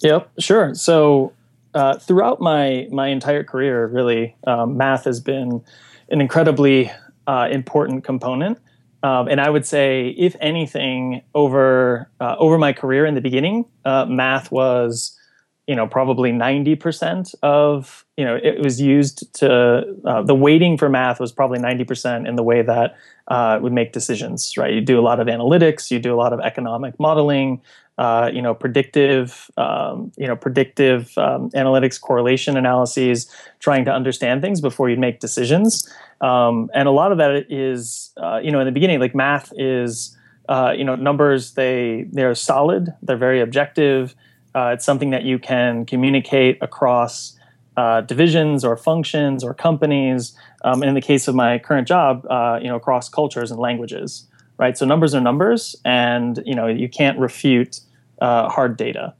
Yep 0.00 0.30
sure. 0.38 0.74
So 0.74 1.32
uh, 1.74 1.98
throughout 1.98 2.40
my 2.40 2.88
my 2.90 3.08
entire 3.08 3.44
career 3.44 3.86
really 3.86 4.36
um, 4.46 4.76
math 4.76 5.04
has 5.04 5.20
been 5.20 5.64
an 6.10 6.20
incredibly 6.20 6.90
uh, 7.26 7.48
important 7.50 8.04
component 8.04 8.58
um, 9.02 9.28
and 9.28 9.40
I 9.40 9.48
would 9.48 9.66
say, 9.66 10.08
if 10.10 10.36
anything, 10.40 11.22
over 11.34 12.10
uh, 12.20 12.36
over 12.38 12.58
my 12.58 12.72
career 12.72 13.06
in 13.06 13.14
the 13.14 13.20
beginning, 13.20 13.64
uh, 13.84 14.04
math 14.06 14.52
was, 14.52 15.18
you 15.66 15.74
know, 15.74 15.86
probably 15.86 16.32
ninety 16.32 16.76
percent 16.76 17.34
of 17.42 18.04
you 18.16 18.24
know 18.24 18.36
it 18.36 18.62
was 18.62 18.80
used 18.80 19.32
to 19.34 19.84
uh, 20.04 20.22
the 20.22 20.34
weighting 20.34 20.76
for 20.76 20.88
math 20.90 21.18
was 21.18 21.32
probably 21.32 21.58
ninety 21.58 21.84
percent 21.84 22.28
in 22.28 22.36
the 22.36 22.42
way 22.42 22.60
that 22.60 22.96
uh, 23.28 23.58
would 23.62 23.72
make 23.72 23.92
decisions. 23.92 24.56
Right, 24.58 24.74
you 24.74 24.82
do 24.82 24.98
a 24.98 25.02
lot 25.02 25.18
of 25.18 25.28
analytics, 25.28 25.90
you 25.90 25.98
do 25.98 26.14
a 26.14 26.18
lot 26.18 26.34
of 26.34 26.40
economic 26.40 26.98
modeling, 27.00 27.62
uh, 28.00 28.30
you 28.32 28.40
know, 28.40 28.54
predictive, 28.54 29.50
um, 29.58 30.10
you 30.16 30.26
know, 30.26 30.34
predictive 30.34 31.12
um, 31.18 31.50
analytics, 31.50 32.00
correlation 32.00 32.56
analyses, 32.56 33.30
trying 33.58 33.84
to 33.84 33.92
understand 33.92 34.40
things 34.40 34.62
before 34.62 34.88
you'd 34.88 34.98
make 34.98 35.20
decisions. 35.20 35.86
Um, 36.22 36.70
and 36.72 36.88
a 36.88 36.92
lot 36.92 37.12
of 37.12 37.18
that 37.18 37.52
is, 37.52 38.10
uh, 38.16 38.40
you 38.42 38.50
know, 38.52 38.58
in 38.58 38.64
the 38.64 38.72
beginning, 38.72 39.00
like 39.00 39.14
math 39.14 39.52
is, 39.54 40.16
uh, 40.48 40.72
you 40.74 40.82
know, 40.82 40.96
numbers. 40.96 41.52
They 41.52 42.06
they're 42.10 42.34
solid. 42.34 42.88
They're 43.02 43.18
very 43.18 43.42
objective. 43.42 44.14
Uh, 44.54 44.70
it's 44.72 44.84
something 44.86 45.10
that 45.10 45.24
you 45.24 45.38
can 45.38 45.84
communicate 45.84 46.56
across 46.62 47.38
uh, 47.76 48.00
divisions 48.00 48.64
or 48.64 48.78
functions 48.78 49.44
or 49.44 49.52
companies. 49.52 50.34
Um, 50.64 50.80
and 50.80 50.88
in 50.88 50.94
the 50.94 51.02
case 51.02 51.28
of 51.28 51.34
my 51.34 51.58
current 51.58 51.86
job, 51.86 52.26
uh, 52.30 52.60
you 52.62 52.68
know, 52.68 52.76
across 52.76 53.10
cultures 53.10 53.50
and 53.50 53.60
languages. 53.60 54.26
Right. 54.56 54.76
So 54.76 54.86
numbers 54.86 55.14
are 55.14 55.20
numbers, 55.20 55.76
and 55.84 56.42
you 56.46 56.54
know, 56.54 56.66
you 56.66 56.88
can't 56.88 57.18
refute 57.18 57.80
uh, 58.20 58.48
hard 58.48 58.76
data. 58.76 59.14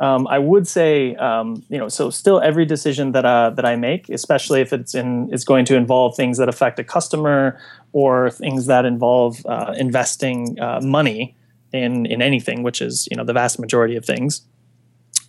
Um, 0.00 0.26
I 0.26 0.40
would 0.40 0.66
say, 0.66 1.14
um, 1.16 1.62
you 1.68 1.78
know, 1.78 1.88
so 1.88 2.10
still 2.10 2.40
every 2.40 2.64
decision 2.64 3.12
that 3.12 3.24
uh, 3.24 3.50
that 3.50 3.64
I 3.64 3.76
make, 3.76 4.08
especially 4.08 4.60
if 4.60 4.72
it's 4.72 4.94
in, 4.94 5.32
is 5.32 5.44
going 5.44 5.64
to 5.66 5.76
involve 5.76 6.16
things 6.16 6.38
that 6.38 6.48
affect 6.48 6.78
a 6.80 6.84
customer 6.84 7.60
or 7.92 8.30
things 8.30 8.66
that 8.66 8.84
involve 8.84 9.44
uh, 9.46 9.72
investing 9.76 10.58
uh, 10.60 10.80
money 10.82 11.36
in 11.72 12.06
in 12.06 12.20
anything, 12.20 12.64
which 12.64 12.82
is 12.82 13.06
you 13.10 13.16
know 13.16 13.24
the 13.24 13.32
vast 13.32 13.60
majority 13.60 13.94
of 13.94 14.04
things. 14.04 14.42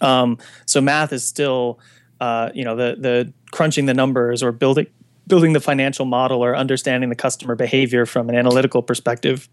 Um, 0.02 0.38
so 0.66 0.82
math 0.82 1.14
is 1.14 1.24
still, 1.24 1.80
uh, 2.20 2.50
you 2.54 2.64
know, 2.64 2.76
the 2.76 2.96
the 3.00 3.34
crunching 3.52 3.86
the 3.86 3.94
numbers 3.94 4.42
or 4.42 4.52
building 4.52 4.88
building 5.28 5.54
the 5.54 5.60
financial 5.60 6.06
model 6.06 6.44
or 6.44 6.56
understanding 6.56 7.10
the 7.10 7.16
customer 7.16 7.56
behavior 7.56 8.06
from 8.06 8.30
an 8.30 8.36
analytical 8.36 8.82
perspective. 8.82 9.50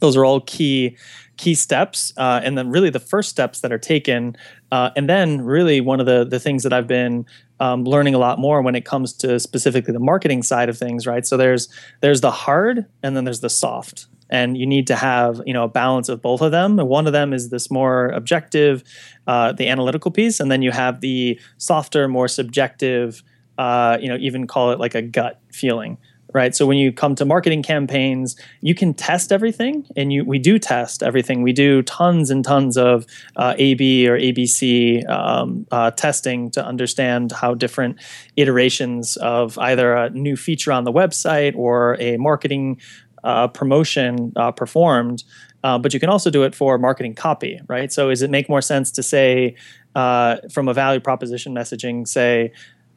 Those 0.00 0.16
are 0.16 0.24
all 0.24 0.40
key 0.40 0.96
key 1.36 1.54
steps, 1.54 2.12
uh, 2.16 2.40
and 2.42 2.56
then 2.56 2.70
really 2.70 2.90
the 2.90 3.00
first 3.00 3.28
steps 3.28 3.60
that 3.60 3.72
are 3.72 3.78
taken. 3.78 4.36
Uh, 4.72 4.90
and 4.96 5.08
then 5.08 5.42
really 5.42 5.80
one 5.80 6.00
of 6.00 6.06
the 6.06 6.24
the 6.24 6.40
things 6.40 6.62
that 6.62 6.72
I've 6.72 6.88
been 6.88 7.26
um, 7.60 7.84
learning 7.84 8.14
a 8.14 8.18
lot 8.18 8.38
more 8.38 8.62
when 8.62 8.74
it 8.74 8.84
comes 8.84 9.12
to 9.14 9.38
specifically 9.40 9.92
the 9.92 10.00
marketing 10.00 10.42
side 10.42 10.68
of 10.68 10.78
things, 10.78 11.06
right? 11.06 11.26
So 11.26 11.36
there's 11.36 11.68
there's 12.00 12.20
the 12.20 12.30
hard 12.30 12.86
and 13.02 13.16
then 13.16 13.24
there's 13.24 13.40
the 13.40 13.50
soft 13.50 14.06
and 14.28 14.56
you 14.56 14.66
need 14.66 14.86
to 14.86 14.96
have 14.96 15.40
you 15.46 15.52
know 15.52 15.64
a 15.64 15.68
balance 15.68 16.08
of 16.08 16.20
both 16.20 16.40
of 16.40 16.50
them 16.50 16.78
and 16.78 16.88
one 16.88 17.06
of 17.06 17.12
them 17.12 17.32
is 17.32 17.50
this 17.50 17.70
more 17.70 18.08
objective 18.08 18.82
uh, 19.26 19.52
the 19.52 19.68
analytical 19.68 20.10
piece 20.10 20.40
and 20.40 20.50
then 20.50 20.62
you 20.62 20.70
have 20.70 21.00
the 21.00 21.38
softer 21.58 22.08
more 22.08 22.28
subjective 22.28 23.22
uh, 23.58 23.96
you 24.00 24.08
know 24.08 24.16
even 24.16 24.46
call 24.46 24.72
it 24.72 24.80
like 24.80 24.94
a 24.94 25.02
gut 25.02 25.40
feeling 25.52 25.98
right? 26.36 26.54
So 26.54 26.66
when 26.66 26.76
you 26.76 26.92
come 26.92 27.14
to 27.16 27.24
marketing 27.24 27.62
campaigns 27.62 28.36
you 28.60 28.74
can 28.74 28.92
test 28.92 29.32
everything 29.32 29.86
and 29.96 30.12
you 30.12 30.24
we 30.24 30.38
do 30.38 30.58
test 30.58 31.02
everything. 31.02 31.42
We 31.42 31.52
do 31.52 31.82
tons 31.82 32.30
and 32.30 32.44
tons 32.44 32.76
of 32.76 33.06
uh, 33.36 33.54
ab 33.58 33.82
or 34.06 34.18
abc 34.18 35.08
um, 35.08 35.66
uh, 35.70 35.90
testing 35.92 36.50
to 36.50 36.64
understand 36.64 37.32
how 37.32 37.54
different 37.54 37.98
iterations 38.36 39.16
of 39.16 39.58
either 39.58 39.94
a 39.94 40.10
new 40.10 40.36
feature 40.36 40.72
on 40.72 40.84
the 40.84 40.92
website 40.92 41.56
or 41.56 41.96
a 41.98 42.18
marketing 42.18 42.80
uh, 43.24 43.48
promotion 43.48 44.32
uh, 44.36 44.52
performed, 44.52 45.24
uh, 45.64 45.78
but 45.78 45.92
you 45.92 45.98
can 45.98 46.08
also 46.08 46.30
do 46.30 46.44
it 46.44 46.54
for 46.54 46.78
marketing 46.78 47.14
copy, 47.14 47.60
right? 47.66 47.92
So, 47.92 48.10
does 48.10 48.22
it 48.22 48.30
make 48.30 48.48
more 48.48 48.62
sense 48.62 48.92
to 48.92 49.02
say 49.02 49.56
uh, 49.96 50.36
from 50.52 50.68
a 50.68 50.74
value 50.74 51.00
proposition 51.00 51.52
messaging, 51.52 52.06
say, 52.06 52.52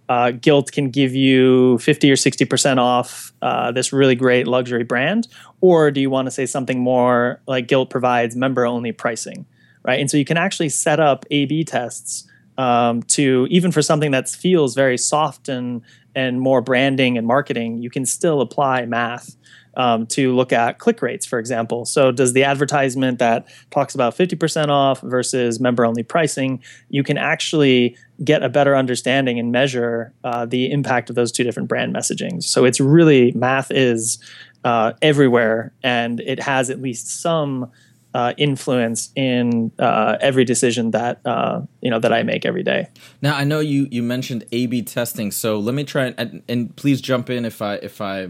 uh, 0.09 0.31
Gilt 0.31 0.71
can 0.71 0.89
give 0.89 1.13
you 1.13 1.77
50 1.77 2.11
or 2.11 2.15
60% 2.15 2.77
off 2.77 3.31
uh, 3.43 3.71
this 3.71 3.93
really 3.93 4.15
great 4.15 4.47
luxury 4.47 4.83
brand? 4.83 5.27
Or 5.61 5.91
do 5.91 6.01
you 6.01 6.09
want 6.09 6.25
to 6.25 6.31
say 6.31 6.47
something 6.47 6.79
more 6.79 7.39
like 7.47 7.67
Gilt 7.67 7.91
provides 7.91 8.35
member 8.35 8.65
only 8.65 8.91
pricing, 8.91 9.45
right? 9.83 9.99
And 9.99 10.09
so 10.09 10.17
you 10.17 10.25
can 10.25 10.37
actually 10.37 10.69
set 10.69 10.99
up 10.99 11.25
A 11.29 11.45
B 11.45 11.63
tests 11.63 12.27
um, 12.57 13.03
to 13.03 13.47
even 13.51 13.71
for 13.71 13.83
something 13.83 14.11
that 14.11 14.27
feels 14.27 14.73
very 14.75 14.97
soft 14.97 15.47
and, 15.47 15.81
and 16.15 16.41
more 16.41 16.59
branding 16.59 17.17
and 17.17 17.25
marketing, 17.25 17.77
you 17.77 17.89
can 17.89 18.05
still 18.05 18.41
apply 18.41 18.85
math 18.85 19.37
um, 19.77 20.07
to 20.07 20.35
look 20.35 20.51
at 20.51 20.79
click 20.79 21.01
rates, 21.01 21.25
for 21.25 21.39
example. 21.39 21.85
So, 21.85 22.11
does 22.11 22.33
the 22.33 22.43
advertisement 22.43 23.19
that 23.19 23.47
talks 23.71 23.95
about 23.95 24.17
50% 24.17 24.67
off 24.67 24.99
versus 25.01 25.59
member 25.59 25.85
only 25.85 26.03
pricing, 26.03 26.61
you 26.89 27.03
can 27.03 27.17
actually 27.17 27.95
get 28.23 28.43
a 28.43 28.49
better 28.49 28.75
understanding 28.75 29.39
and 29.39 29.51
measure 29.51 30.13
uh, 30.23 30.45
the 30.45 30.71
impact 30.71 31.09
of 31.09 31.15
those 31.15 31.31
two 31.31 31.43
different 31.43 31.69
brand 31.69 31.93
messagings. 31.93 32.43
So, 32.43 32.65
it's 32.65 32.79
really 32.79 33.31
math 33.33 33.71
is 33.71 34.17
uh, 34.63 34.93
everywhere 35.01 35.73
and 35.83 36.19
it 36.19 36.41
has 36.41 36.69
at 36.69 36.81
least 36.81 37.21
some. 37.21 37.71
Uh, 38.11 38.33
influence 38.39 39.11
in 39.15 39.71
uh, 39.77 40.17
every 40.19 40.43
decision 40.43 40.89
that 40.89 41.21
uh, 41.25 41.61
you 41.79 41.91
know 41.91 41.99
that 41.99 42.11
I 42.11 42.23
make 42.23 42.43
every 42.43 42.63
day. 42.63 42.87
Now 43.21 43.35
I 43.35 43.43
know 43.43 43.59
you 43.59 43.87
you 43.91 44.01
mentioned 44.01 44.45
A/B 44.51 44.81
testing, 44.81 45.29
so 45.29 45.59
let 45.59 45.75
me 45.75 45.83
try 45.83 46.15
and, 46.17 46.41
and 46.49 46.75
please 46.75 47.01
jump 47.01 47.29
in 47.29 47.45
if 47.45 47.61
I 47.61 47.75
if 47.75 48.01
I 48.01 48.29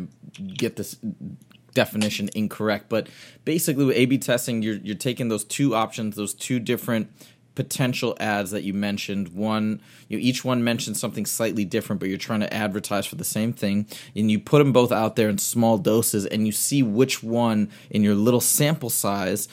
get 0.58 0.76
this 0.76 0.98
definition 1.74 2.30
incorrect, 2.36 2.90
but 2.90 3.08
basically 3.46 3.86
with 3.86 3.96
A/B 3.96 4.18
testing, 4.18 4.62
you're 4.62 4.78
you're 4.78 4.96
taking 4.96 5.30
those 5.30 5.44
two 5.44 5.76
options, 5.76 6.16
those 6.16 6.34
two 6.34 6.60
different 6.60 7.10
potential 7.60 8.16
ads 8.22 8.52
that 8.52 8.64
you 8.64 8.74
mentioned. 8.74 9.28
One, 9.36 9.82
you 10.08 10.18
know, 10.18 10.24
each 10.24 10.46
one 10.46 10.64
mentions 10.64 10.98
something 10.98 11.26
slightly 11.26 11.66
different, 11.66 12.00
but 12.00 12.08
you're 12.08 12.18
trying 12.18 12.40
to 12.40 12.54
advertise 12.54 13.06
for 13.06 13.16
the 13.16 13.26
same 13.26 13.52
thing, 13.52 13.86
and 14.16 14.32
you 14.32 14.40
put 14.40 14.60
them 14.60 14.72
both 14.72 14.94
out 14.94 15.18
there 15.18 15.28
in 15.28 15.38
small 15.38 15.78
doses, 15.78 16.26
and 16.26 16.46
you 16.46 16.54
see 16.54 16.82
which 16.82 17.22
one 17.22 17.70
in 17.90 18.02
your 18.02 18.16
little 18.16 18.40
sample 18.40 18.90
size. 18.90 19.50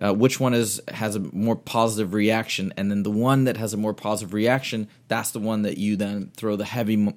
Uh, 0.00 0.14
which 0.14 0.40
one 0.40 0.54
is 0.54 0.80
has 0.88 1.16
a 1.16 1.20
more 1.20 1.54
positive 1.54 2.14
reaction, 2.14 2.72
and 2.78 2.90
then 2.90 3.02
the 3.02 3.10
one 3.10 3.44
that 3.44 3.58
has 3.58 3.74
a 3.74 3.76
more 3.76 3.92
positive 3.92 4.32
reaction, 4.32 4.88
that's 5.08 5.32
the 5.32 5.38
one 5.38 5.60
that 5.60 5.76
you 5.76 5.94
then 5.94 6.32
throw 6.34 6.56
the 6.56 6.64
heavy 6.64 7.12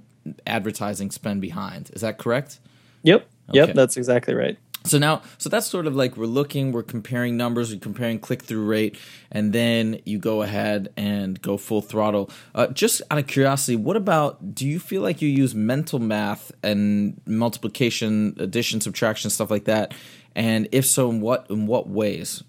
advertising 0.46 1.10
spend 1.10 1.39
behind. 1.39 1.89
Is 1.94 2.02
that 2.02 2.17
correct? 2.17 2.60
Yep. 3.04 3.26
Okay. 3.52 3.60
Yep, 3.60 3.76
that's 3.76 3.96
exactly 3.96 4.34
right. 4.34 4.58
So 4.86 4.98
now, 4.98 5.22
so 5.38 5.50
that's 5.50 5.67
sort 5.67 5.88
of 5.88 5.96
like 5.96 6.17
we're 6.17 6.26
looking, 6.26 6.74
we're 6.74 6.84
comparing 6.84 7.38
numbers, 7.38 7.74
we're 7.74 7.80
comparing 7.80 8.19
click 8.19 8.43
through 8.43 8.65
rate, 8.65 8.98
and 9.32 9.54
then 9.54 10.02
you 10.06 10.19
go 10.19 10.41
ahead 10.41 10.89
and 10.98 11.41
go 11.41 11.58
full 11.58 11.82
throttle. 11.82 12.30
Uh, 12.54 12.67
just 12.67 13.02
out 13.10 13.17
of 13.17 13.28
curiosity, 13.28 13.78
what 13.78 13.96
about 13.96 14.54
do 14.54 14.67
you 14.67 14.80
feel 14.80 15.02
like 15.02 15.22
you 15.22 15.30
use 15.30 15.56
mental 15.56 16.00
math 16.00 16.52
and 16.62 17.22
multiplication, 17.26 18.36
addition, 18.39 18.82
subtraction, 18.82 19.30
stuff 19.30 19.50
like 19.50 19.65
that? 19.65 19.93
And 20.36 20.67
if 20.72 20.86
so, 20.86 21.10
in 21.10 21.22
what 21.22 21.50
in 21.50 21.67
what 21.67 21.88
ways? 21.88 22.43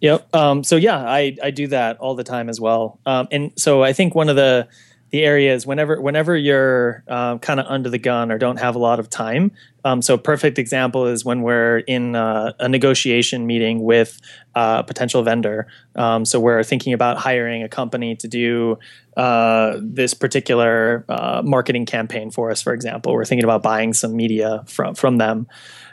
Yep. 0.00 0.34
Um, 0.34 0.64
so 0.64 0.76
yeah, 0.76 0.98
I 0.98 1.36
I 1.42 1.50
do 1.50 1.68
that 1.68 1.98
all 1.98 2.14
the 2.14 2.24
time 2.24 2.48
as 2.48 2.60
well. 2.60 2.98
Um, 3.06 3.28
and 3.30 3.52
so 3.56 3.82
I 3.82 3.92
think 3.92 4.14
one 4.14 4.28
of 4.28 4.36
the 4.36 4.68
the 5.10 5.24
areas 5.24 5.64
whenever 5.64 6.00
whenever 6.00 6.36
you're 6.36 7.04
um, 7.06 7.38
kind 7.38 7.60
of 7.60 7.66
under 7.66 7.88
the 7.88 7.98
gun 7.98 8.32
or 8.32 8.38
don't 8.38 8.56
have 8.56 8.74
a 8.74 8.78
lot 8.80 8.98
of 8.98 9.08
time. 9.08 9.52
Um, 9.84 10.00
so, 10.02 10.14
a 10.14 10.18
perfect 10.18 10.58
example 10.58 11.06
is 11.06 11.24
when 11.24 11.42
we're 11.42 11.78
in 11.78 12.16
uh, 12.16 12.52
a 12.58 12.68
negotiation 12.68 13.46
meeting 13.46 13.82
with 13.82 14.20
a 14.54 14.82
potential 14.82 15.22
vendor. 15.22 15.66
Um, 15.94 16.24
so, 16.24 16.40
we're 16.40 16.62
thinking 16.62 16.92
about 16.92 17.18
hiring 17.18 17.62
a 17.62 17.68
company 17.68 18.16
to 18.16 18.28
do 18.28 18.78
uh, 19.16 19.78
this 19.80 20.14
particular 20.14 21.04
uh, 21.08 21.42
marketing 21.44 21.86
campaign 21.86 22.30
for 22.30 22.50
us. 22.50 22.62
For 22.62 22.72
example, 22.72 23.12
we're 23.12 23.24
thinking 23.24 23.44
about 23.44 23.62
buying 23.62 23.92
some 23.92 24.16
media 24.16 24.64
from 24.66 24.94
from 24.94 25.18
them. 25.18 25.46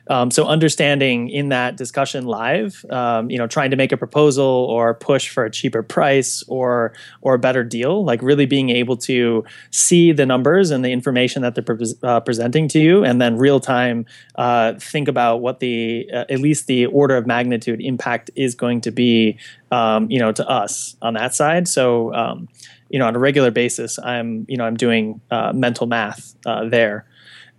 Um, 0.10 0.32
so 0.32 0.46
understanding 0.46 1.30
in 1.30 1.50
that 1.50 1.78
discussion 1.78 2.26
live, 2.26 2.86
um, 2.90 3.30
you 3.30 3.38
know, 3.38 3.48
trying 3.48 3.72
to 3.72 3.78
make 3.78 3.92
a 3.92 3.98
proposal 3.98 4.46
or 4.46 4.94
push 4.94 5.30
for 5.30 5.46
a 5.46 5.52
cheaper 5.52 5.84
price 5.84 6.44
or 6.48 6.94
or 7.22 7.36
a 7.36 7.40
better 7.40 7.64
deal, 7.64 8.04
like 8.04 8.22
really 8.22 8.46
being 8.46 8.70
able 8.70 8.98
to 8.98 9.44
see 9.70 10.12
the 10.12 10.26
numbers 10.26 10.72
and 10.72 10.84
the 10.84 10.92
information 10.92 11.42
that 11.42 11.56
they're 11.56 11.64
pre- 11.64 11.96
uh, 12.04 12.20
presenting 12.20 12.68
to 12.70 12.80
you, 12.80 13.04
and 13.04 13.22
then 13.22 13.38
real 13.38 13.60
time 13.60 14.06
uh, 14.36 14.74
think 14.80 15.08
about 15.08 15.38
what 15.38 15.60
the 15.60 16.10
uh, 16.14 16.26
at 16.30 16.40
least 16.40 16.68
the 16.68 16.86
order 16.88 17.16
of 17.16 17.28
magnitude 17.28 17.82
impact 17.82 18.32
is 18.36 18.56
going 18.56 18.82
to 18.82 18.92
be, 18.92 19.38
um, 19.72 20.10
you 20.10 20.20
know, 20.20 20.32
to 20.32 20.48
us 20.50 20.96
on 21.02 21.14
that 21.14 21.34
side. 21.34 21.68
So. 21.68 22.14
Um, 22.14 22.48
you 22.90 23.00
know, 23.00 23.08
on 23.08 23.16
a 23.16 23.20
regular 23.20 23.52
basis, 23.52 23.98
I'm, 24.00 24.46
you 24.50 24.58
know, 24.58 24.66
I'm 24.66 24.76
doing 24.76 25.22
uh, 25.32 25.54
mental 25.56 25.88
math 25.88 26.36
uh, 26.46 26.68
there. 26.68 27.06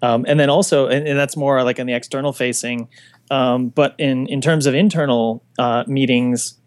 Um, 0.03 0.25
and 0.27 0.39
then 0.39 0.51
also, 0.51 0.89
and, 0.89 1.07
and, 1.07 1.19
that's 1.19 1.37
more 1.37 1.63
like 1.63 1.79
in 1.79 1.87
the 1.87 1.95
external 1.95 2.33
facing. 2.33 2.89
Um, 3.31 3.69
but 3.69 3.95
in 3.99 4.27
in 4.27 4.41
terms 4.41 4.67
of 4.67 4.75
internal 4.75 5.45
uh, 5.59 5.85
meetings, 5.87 6.59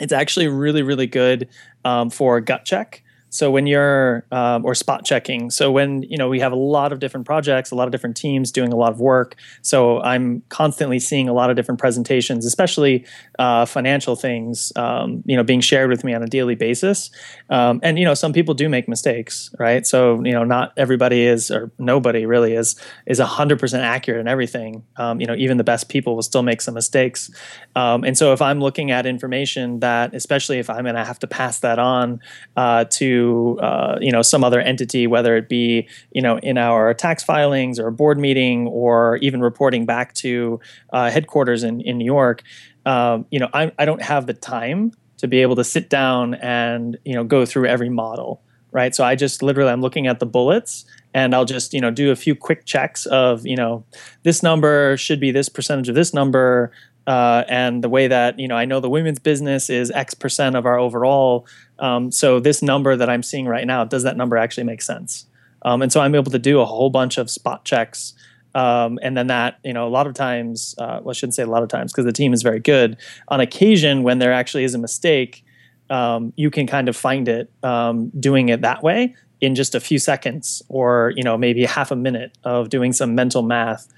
it's 0.00 0.12
actually 0.12 0.48
really 0.48 0.82
really 0.82 1.06
good 1.06 1.48
um, 1.84 2.10
for 2.10 2.40
gut 2.40 2.64
check. 2.64 3.02
So 3.30 3.50
when 3.50 3.66
you're 3.66 4.24
um, 4.32 4.64
or 4.64 4.74
spot 4.74 5.04
checking, 5.04 5.50
so 5.50 5.70
when 5.70 6.02
you 6.02 6.16
know 6.16 6.28
we 6.28 6.40
have 6.40 6.52
a 6.52 6.56
lot 6.56 6.92
of 6.92 7.00
different 7.00 7.26
projects, 7.26 7.70
a 7.70 7.74
lot 7.74 7.86
of 7.86 7.92
different 7.92 8.16
teams 8.16 8.50
doing 8.50 8.72
a 8.72 8.76
lot 8.76 8.92
of 8.92 9.00
work. 9.00 9.36
So 9.62 10.00
I'm 10.00 10.42
constantly 10.48 10.98
seeing 10.98 11.28
a 11.28 11.32
lot 11.32 11.50
of 11.50 11.56
different 11.56 11.80
presentations, 11.80 12.46
especially 12.46 13.04
uh, 13.38 13.64
financial 13.66 14.16
things, 14.16 14.72
um, 14.76 15.22
you 15.26 15.36
know, 15.36 15.44
being 15.44 15.60
shared 15.60 15.90
with 15.90 16.04
me 16.04 16.14
on 16.14 16.22
a 16.22 16.26
daily 16.26 16.54
basis. 16.54 17.10
Um, 17.50 17.80
and 17.82 17.98
you 17.98 18.04
know, 18.04 18.14
some 18.14 18.32
people 18.32 18.54
do 18.54 18.68
make 18.68 18.88
mistakes, 18.88 19.54
right? 19.58 19.86
So 19.86 20.22
you 20.24 20.32
know, 20.32 20.44
not 20.44 20.72
everybody 20.76 21.24
is, 21.24 21.50
or 21.50 21.70
nobody 21.78 22.26
really 22.26 22.54
is, 22.54 22.76
is 23.06 23.18
hundred 23.18 23.58
percent 23.58 23.84
accurate 23.84 24.20
in 24.20 24.28
everything. 24.28 24.84
Um, 24.96 25.20
you 25.20 25.26
know, 25.26 25.34
even 25.34 25.58
the 25.58 25.64
best 25.64 25.88
people 25.88 26.14
will 26.14 26.22
still 26.22 26.42
make 26.42 26.60
some 26.60 26.74
mistakes. 26.74 27.30
Um, 27.76 28.04
and 28.04 28.16
so 28.16 28.32
if 28.32 28.40
I'm 28.40 28.60
looking 28.60 28.90
at 28.90 29.06
information 29.06 29.80
that, 29.80 30.14
especially 30.14 30.58
if 30.58 30.70
I'm 30.70 30.84
going 30.84 30.94
to 30.94 31.04
have 31.04 31.18
to 31.20 31.26
pass 31.26 31.60
that 31.60 31.78
on 31.78 32.20
uh, 32.56 32.84
to 32.90 33.17
uh, 33.60 33.98
you 34.00 34.12
know 34.12 34.22
some 34.22 34.44
other 34.44 34.60
entity, 34.60 35.06
whether 35.06 35.36
it 35.36 35.48
be 35.48 35.88
you 36.12 36.22
know 36.22 36.38
in 36.38 36.58
our 36.58 36.94
tax 36.94 37.22
filings 37.22 37.78
or 37.78 37.88
a 37.88 37.92
board 37.92 38.18
meeting 38.18 38.66
or 38.68 39.16
even 39.16 39.40
reporting 39.40 39.86
back 39.86 40.14
to 40.14 40.60
uh, 40.92 41.10
headquarters 41.10 41.62
in, 41.62 41.80
in 41.80 41.98
New 41.98 42.04
York. 42.04 42.42
Um, 42.86 43.26
you 43.30 43.38
know, 43.38 43.48
I, 43.52 43.72
I 43.78 43.84
don't 43.84 44.02
have 44.02 44.26
the 44.26 44.34
time 44.34 44.92
to 45.18 45.28
be 45.28 45.42
able 45.42 45.56
to 45.56 45.64
sit 45.64 45.90
down 45.90 46.34
and 46.34 46.96
you 47.04 47.14
know 47.14 47.24
go 47.24 47.44
through 47.44 47.66
every 47.66 47.88
model 47.88 48.40
right 48.72 48.94
so 48.94 49.04
i 49.04 49.14
just 49.14 49.42
literally 49.42 49.70
i'm 49.70 49.80
looking 49.80 50.06
at 50.06 50.20
the 50.20 50.26
bullets 50.26 50.84
and 51.12 51.34
i'll 51.34 51.44
just 51.44 51.74
you 51.74 51.80
know 51.80 51.90
do 51.90 52.10
a 52.10 52.16
few 52.16 52.34
quick 52.34 52.64
checks 52.64 53.06
of 53.06 53.46
you 53.46 53.56
know 53.56 53.84
this 54.22 54.42
number 54.42 54.96
should 54.96 55.20
be 55.20 55.30
this 55.30 55.48
percentage 55.48 55.88
of 55.88 55.94
this 55.94 56.14
number 56.14 56.72
uh, 57.08 57.42
and 57.48 57.82
the 57.82 57.88
way 57.88 58.06
that 58.06 58.38
you 58.38 58.46
know 58.46 58.54
I 58.54 58.66
know 58.66 58.80
the 58.80 58.90
women's 58.90 59.18
business 59.18 59.70
is 59.70 59.90
X 59.90 60.12
percent 60.12 60.54
of 60.56 60.66
our 60.66 60.78
overall. 60.78 61.46
Um, 61.78 62.12
so 62.12 62.38
this 62.38 62.60
number 62.60 62.96
that 62.96 63.08
I'm 63.08 63.22
seeing 63.22 63.46
right 63.46 63.66
now, 63.66 63.84
does 63.84 64.02
that 64.02 64.16
number 64.16 64.36
actually 64.36 64.64
make 64.64 64.82
sense? 64.82 65.24
Um, 65.62 65.80
and 65.80 65.90
so 65.90 66.00
I'm 66.00 66.14
able 66.14 66.30
to 66.30 66.38
do 66.38 66.60
a 66.60 66.66
whole 66.66 66.90
bunch 66.90 67.16
of 67.16 67.30
spot 67.30 67.64
checks. 67.64 68.12
Um, 68.54 68.98
and 69.02 69.16
then 69.16 69.28
that, 69.28 69.58
you 69.64 69.72
know, 69.72 69.86
a 69.86 69.90
lot 69.90 70.06
of 70.06 70.14
times, 70.14 70.74
uh, 70.78 71.00
well, 71.02 71.10
I 71.10 71.12
shouldn't 71.12 71.34
say 71.34 71.42
a 71.42 71.46
lot 71.46 71.62
of 71.62 71.68
times 71.68 71.92
because 71.92 72.04
the 72.04 72.12
team 72.12 72.32
is 72.32 72.42
very 72.42 72.60
good. 72.60 72.96
On 73.28 73.40
occasion, 73.40 74.02
when 74.02 74.18
there 74.18 74.32
actually 74.32 74.64
is 74.64 74.74
a 74.74 74.78
mistake, 74.78 75.44
um, 75.90 76.32
you 76.36 76.50
can 76.50 76.66
kind 76.66 76.88
of 76.88 76.96
find 76.96 77.28
it 77.28 77.50
um, 77.62 78.10
doing 78.20 78.50
it 78.50 78.60
that 78.62 78.82
way 78.82 79.14
in 79.40 79.54
just 79.54 79.74
a 79.74 79.80
few 79.80 79.98
seconds 79.98 80.62
or 80.68 81.12
you 81.16 81.22
know 81.22 81.38
maybe 81.38 81.64
half 81.64 81.90
a 81.90 81.96
minute 81.96 82.36
of 82.44 82.68
doing 82.68 82.92
some 82.92 83.14
mental 83.14 83.42
math 83.42 83.88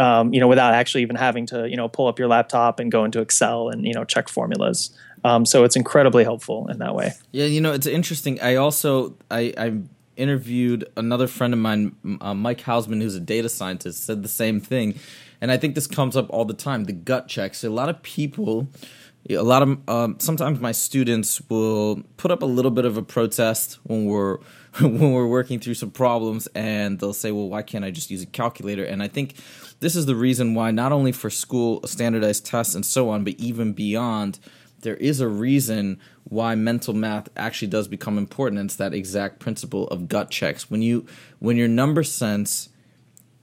um, 0.00 0.32
you 0.34 0.40
know 0.40 0.48
without 0.48 0.74
actually 0.74 1.02
even 1.02 1.16
having 1.16 1.46
to 1.46 1.68
you 1.68 1.76
know 1.76 1.88
pull 1.88 2.06
up 2.08 2.18
your 2.18 2.28
laptop 2.28 2.80
and 2.80 2.90
go 2.90 3.04
into 3.04 3.20
excel 3.20 3.68
and 3.68 3.84
you 3.86 3.94
know 3.94 4.04
check 4.04 4.28
formulas 4.28 4.90
um, 5.24 5.44
so 5.44 5.64
it's 5.64 5.76
incredibly 5.76 6.24
helpful 6.24 6.68
in 6.68 6.78
that 6.78 6.94
way 6.94 7.12
Yeah, 7.32 7.46
you 7.46 7.60
know, 7.60 7.72
it's 7.72 7.86
interesting. 7.86 8.40
I 8.40 8.56
also 8.56 9.14
I, 9.30 9.52
I 9.56 9.78
interviewed 10.16 10.88
another 10.96 11.26
friend 11.26 11.52
of 11.52 11.60
mine, 11.60 11.96
uh, 12.20 12.34
Mike 12.34 12.60
Hausman, 12.60 13.00
who's 13.00 13.14
a 13.14 13.20
data 13.20 13.48
scientist, 13.48 14.04
said 14.04 14.22
the 14.22 14.28
same 14.28 14.60
thing, 14.60 14.98
and 15.40 15.50
I 15.50 15.56
think 15.56 15.74
this 15.74 15.86
comes 15.86 16.16
up 16.16 16.26
all 16.30 16.44
the 16.44 16.54
time. 16.54 16.84
The 16.84 16.92
gut 16.92 17.28
checks. 17.28 17.64
A 17.64 17.70
lot 17.70 17.88
of 17.88 18.02
people, 18.02 18.68
a 19.28 19.42
lot 19.42 19.62
of 19.62 19.88
um, 19.88 20.16
sometimes 20.18 20.60
my 20.60 20.72
students 20.72 21.40
will 21.48 22.02
put 22.16 22.30
up 22.30 22.42
a 22.42 22.46
little 22.46 22.70
bit 22.70 22.84
of 22.84 22.96
a 22.96 23.02
protest 23.02 23.78
when 23.84 24.06
we're 24.06 24.38
when 24.80 25.12
we're 25.12 25.26
working 25.26 25.60
through 25.60 25.74
some 25.74 25.90
problems, 25.90 26.46
and 26.54 26.98
they'll 26.98 27.12
say, 27.12 27.32
"Well, 27.32 27.48
why 27.48 27.62
can't 27.62 27.84
I 27.84 27.90
just 27.90 28.10
use 28.10 28.22
a 28.22 28.26
calculator?" 28.26 28.84
And 28.84 29.02
I 29.02 29.08
think 29.08 29.34
this 29.80 29.96
is 29.96 30.06
the 30.06 30.14
reason 30.14 30.54
why 30.54 30.70
not 30.70 30.92
only 30.92 31.12
for 31.12 31.30
school 31.30 31.80
standardized 31.86 32.46
tests 32.46 32.74
and 32.74 32.84
so 32.84 33.08
on, 33.08 33.24
but 33.24 33.34
even 33.34 33.72
beyond 33.72 34.38
there 34.82 34.96
is 34.96 35.20
a 35.20 35.28
reason 35.28 35.98
why 36.24 36.54
mental 36.54 36.94
math 36.94 37.28
actually 37.36 37.68
does 37.68 37.88
become 37.88 38.16
important. 38.16 38.60
It's 38.60 38.76
that 38.76 38.94
exact 38.94 39.38
principle 39.38 39.88
of 39.88 40.08
gut 40.08 40.30
checks. 40.30 40.70
When 40.70 40.82
you 40.82 41.06
when 41.38 41.56
your 41.56 41.68
number 41.68 42.02
sense 42.02 42.68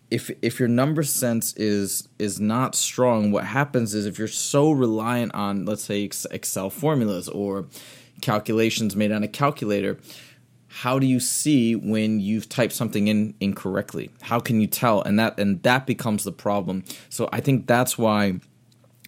if 0.10 0.32
if 0.42 0.60
your 0.60 0.70
number 0.70 1.04
sense 1.04 1.54
is 1.58 2.08
is 2.18 2.40
not 2.40 2.76
strong 2.76 3.32
what 3.32 3.44
happens 3.44 3.94
is 3.94 4.06
if 4.06 4.18
you're 4.18 4.28
so 4.28 4.72
reliant 4.72 5.34
on 5.34 5.66
let's 5.66 5.84
say 5.84 6.10
excel 6.32 6.70
formulas 6.70 7.28
or 7.28 7.66
calculations 8.22 8.96
made 8.96 9.12
on 9.12 9.24
a 9.24 9.28
calculator 9.28 9.98
how 10.82 11.00
do 11.00 11.08
you 11.08 11.20
see 11.20 11.76
when 11.76 12.20
you've 12.20 12.48
typed 12.48 12.74
something 12.74 13.08
in 13.08 13.34
incorrectly 13.40 14.10
how 14.22 14.40
can 14.40 14.62
you 14.62 14.68
tell 14.68 15.02
and 15.02 15.20
that 15.20 15.40
and 15.40 15.64
that 15.64 15.86
becomes 15.86 16.24
the 16.24 16.32
problem 16.32 16.84
so 17.10 17.28
i 17.32 17.40
think 17.40 17.68
that's 17.68 17.98
why 17.98 18.40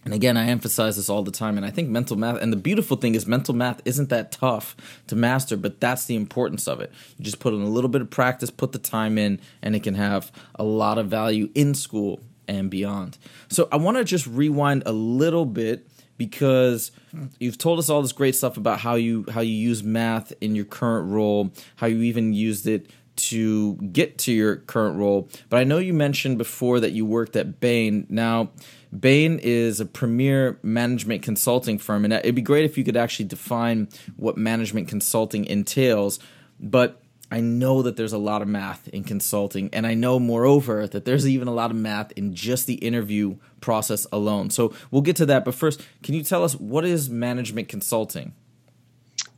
and 0.04 0.14
again, 0.14 0.36
I 0.38 0.46
emphasize 0.46 0.96
this 0.96 1.10
all 1.10 1.22
the 1.22 1.30
time. 1.30 1.58
And 1.58 1.66
I 1.66 1.70
think 1.70 1.90
mental 1.90 2.16
math, 2.16 2.40
and 2.40 2.52
the 2.52 2.56
beautiful 2.56 2.96
thing 2.96 3.14
is, 3.14 3.26
mental 3.26 3.54
math 3.54 3.82
isn't 3.84 4.08
that 4.08 4.32
tough 4.32 4.74
to 5.08 5.16
master, 5.16 5.56
but 5.56 5.80
that's 5.80 6.06
the 6.06 6.16
importance 6.16 6.66
of 6.66 6.80
it. 6.80 6.90
You 7.18 7.24
just 7.24 7.38
put 7.38 7.52
in 7.52 7.60
a 7.60 7.68
little 7.68 7.90
bit 7.90 8.00
of 8.00 8.08
practice, 8.08 8.50
put 8.50 8.72
the 8.72 8.78
time 8.78 9.18
in, 9.18 9.40
and 9.60 9.76
it 9.76 9.82
can 9.82 9.94
have 9.94 10.32
a 10.54 10.64
lot 10.64 10.96
of 10.96 11.08
value 11.08 11.50
in 11.54 11.74
school 11.74 12.20
and 12.48 12.70
beyond. 12.70 13.18
So 13.48 13.68
I 13.70 13.76
want 13.76 13.98
to 13.98 14.04
just 14.04 14.26
rewind 14.26 14.82
a 14.86 14.92
little 14.92 15.44
bit 15.44 15.86
because 16.20 16.92
you've 17.38 17.56
told 17.56 17.78
us 17.78 17.88
all 17.88 18.02
this 18.02 18.12
great 18.12 18.36
stuff 18.36 18.58
about 18.58 18.78
how 18.78 18.94
you 18.94 19.24
how 19.32 19.40
you 19.40 19.54
use 19.54 19.82
math 19.82 20.34
in 20.42 20.54
your 20.54 20.66
current 20.66 21.10
role, 21.10 21.50
how 21.76 21.86
you 21.86 22.02
even 22.02 22.34
used 22.34 22.66
it 22.66 22.90
to 23.16 23.76
get 23.76 24.18
to 24.18 24.30
your 24.30 24.56
current 24.56 24.98
role. 24.98 25.30
But 25.48 25.60
I 25.60 25.64
know 25.64 25.78
you 25.78 25.94
mentioned 25.94 26.36
before 26.36 26.78
that 26.80 26.90
you 26.90 27.06
worked 27.06 27.36
at 27.36 27.58
Bain. 27.58 28.06
Now, 28.10 28.50
Bain 28.98 29.40
is 29.42 29.80
a 29.80 29.86
premier 29.86 30.58
management 30.62 31.22
consulting 31.22 31.78
firm, 31.78 32.04
and 32.04 32.12
it'd 32.12 32.34
be 32.34 32.42
great 32.42 32.66
if 32.66 32.76
you 32.76 32.84
could 32.84 32.98
actually 32.98 33.24
define 33.24 33.88
what 34.16 34.36
management 34.36 34.88
consulting 34.88 35.46
entails. 35.46 36.18
But 36.60 37.00
I 37.30 37.40
know 37.40 37.82
that 37.82 37.96
there's 37.96 38.12
a 38.12 38.18
lot 38.18 38.42
of 38.42 38.48
math 38.48 38.88
in 38.88 39.04
consulting, 39.04 39.70
and 39.72 39.86
I 39.86 39.94
know, 39.94 40.18
moreover, 40.18 40.86
that 40.86 41.04
there's 41.04 41.28
even 41.28 41.46
a 41.46 41.52
lot 41.52 41.70
of 41.70 41.76
math 41.76 42.12
in 42.12 42.34
just 42.34 42.66
the 42.66 42.74
interview 42.74 43.36
process 43.60 44.06
alone. 44.10 44.50
So 44.50 44.74
we'll 44.90 45.02
get 45.02 45.16
to 45.16 45.26
that. 45.26 45.44
But 45.44 45.54
first, 45.54 45.80
can 46.02 46.14
you 46.14 46.24
tell 46.24 46.42
us 46.42 46.54
what 46.54 46.84
is 46.84 47.08
management 47.08 47.68
consulting? 47.68 48.34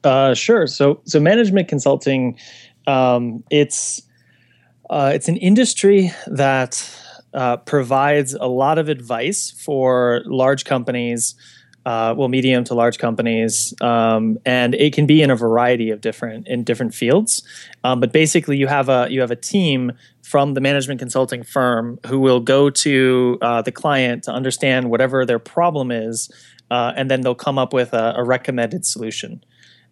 Uh, 0.03 0.35
sure. 0.35 0.67
So, 0.67 1.01
so 1.05 1.21
management 1.21 1.69
consulting, 1.69 2.39
um, 2.87 3.45
it's 3.51 4.03
uh, 4.91 5.13
it's 5.15 5.29
an 5.29 5.37
industry 5.37 6.13
that 6.27 6.91
uh, 7.35 7.57
provides 7.59 8.35
a 8.35 8.47
lot 8.47 8.79
of 8.79 8.89
advice 8.89 9.51
for 9.51 10.23
large 10.27 10.65
companies, 10.65 11.35
uh, 11.85 12.15
well, 12.17 12.29
medium 12.29 12.65
to 12.65 12.75
large 12.75 12.99
companies, 12.99 13.75
um, 13.81 14.39
and 14.45 14.75
it 14.75 14.93
can 14.93 15.07
be 15.07 15.23
in 15.23 15.31
a 15.31 15.37
variety 15.37 15.91
of 15.91 16.01
different 16.01 16.47
in 16.47 16.63
different 16.63 16.95
fields. 16.95 17.43
Um, 17.83 18.01
but 18.01 18.13
basically, 18.13 18.57
you 18.57 18.69
have 18.69 18.89
a 18.89 19.09
you 19.11 19.21
have 19.21 19.31
a 19.31 19.37
team 19.37 19.93
from 20.23 20.55
the 20.55 20.61
management 20.61 21.01
consulting 21.01 21.43
firm 21.43 21.99
who 22.07 22.21
will 22.21 22.41
go 22.41 22.71
to 22.71 23.39
uh, 23.43 23.63
the 23.63 23.73
client 23.73 24.25
to 24.25 24.31
understand 24.31 24.91
whatever 24.91 25.27
their 25.27 25.41
problem 25.41 25.91
is, 25.91 26.31
uh, 26.71 26.93
and 26.97 27.11
then 27.11 27.23
they'll 27.23 27.35
come 27.35 27.59
up 27.59 27.73
with 27.73 27.93
a, 27.93 28.15
a 28.17 28.25
recommended 28.25 28.87
solution. 28.87 29.43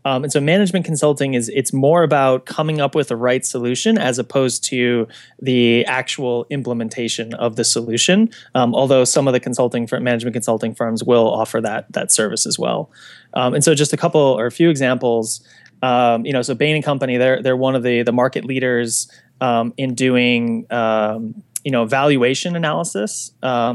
Um, 0.05 0.25
and 0.25 0.33
so 0.33 0.41
management 0.41 0.85
consulting 0.85 1.35
is 1.35 1.49
it's 1.51 1.73
more 1.73 2.03
about 2.03 2.47
coming 2.47 2.81
up 2.81 2.95
with 2.95 3.09
the 3.09 3.17
right 3.17 3.45
solution 3.45 3.99
as 3.99 4.19
opposed 4.19 4.65
to 4.65 5.07
the 5.41 5.85
actual 5.87 6.47
implementation 6.51 7.35
of 7.35 7.57
the 7.57 7.65
solution. 7.65 8.31
Um, 8.55 8.75
although 8.75 9.05
some 9.05 9.29
of 9.29 9.33
the 9.33 9.41
consulting 9.41 9.87
for 9.87 10.01
management 10.01 10.35
consulting 10.35 10.75
firms 10.75 11.05
will 11.05 11.29
offer 11.29 11.61
that 11.61 11.93
that 11.93 12.11
service 12.11 12.47
as 12.47 12.59
well. 12.59 12.91
Um, 13.35 13.55
and 13.55 13.63
so 13.63 13.75
just 13.75 13.93
a 13.93 13.97
couple 13.97 14.21
or 14.21 14.47
a 14.47 14.53
few 14.53 14.71
examples. 14.71 15.43
Um, 15.83 16.27
you 16.27 16.33
know, 16.33 16.43
so 16.43 16.55
Bain 16.55 16.75
and 16.75 16.85
Company, 16.85 17.17
they're 17.17 17.43
they're 17.43 17.57
one 17.57 17.75
of 17.75 17.83
the 17.83 18.03
the 18.03 18.13
market 18.13 18.45
leaders 18.45 19.11
um, 19.41 19.73
in 19.77 19.95
doing 19.95 20.67
um, 20.71 21.43
you 21.65 21.71
know 21.71 21.85
valuation 21.85 22.57
analysis 22.57 23.33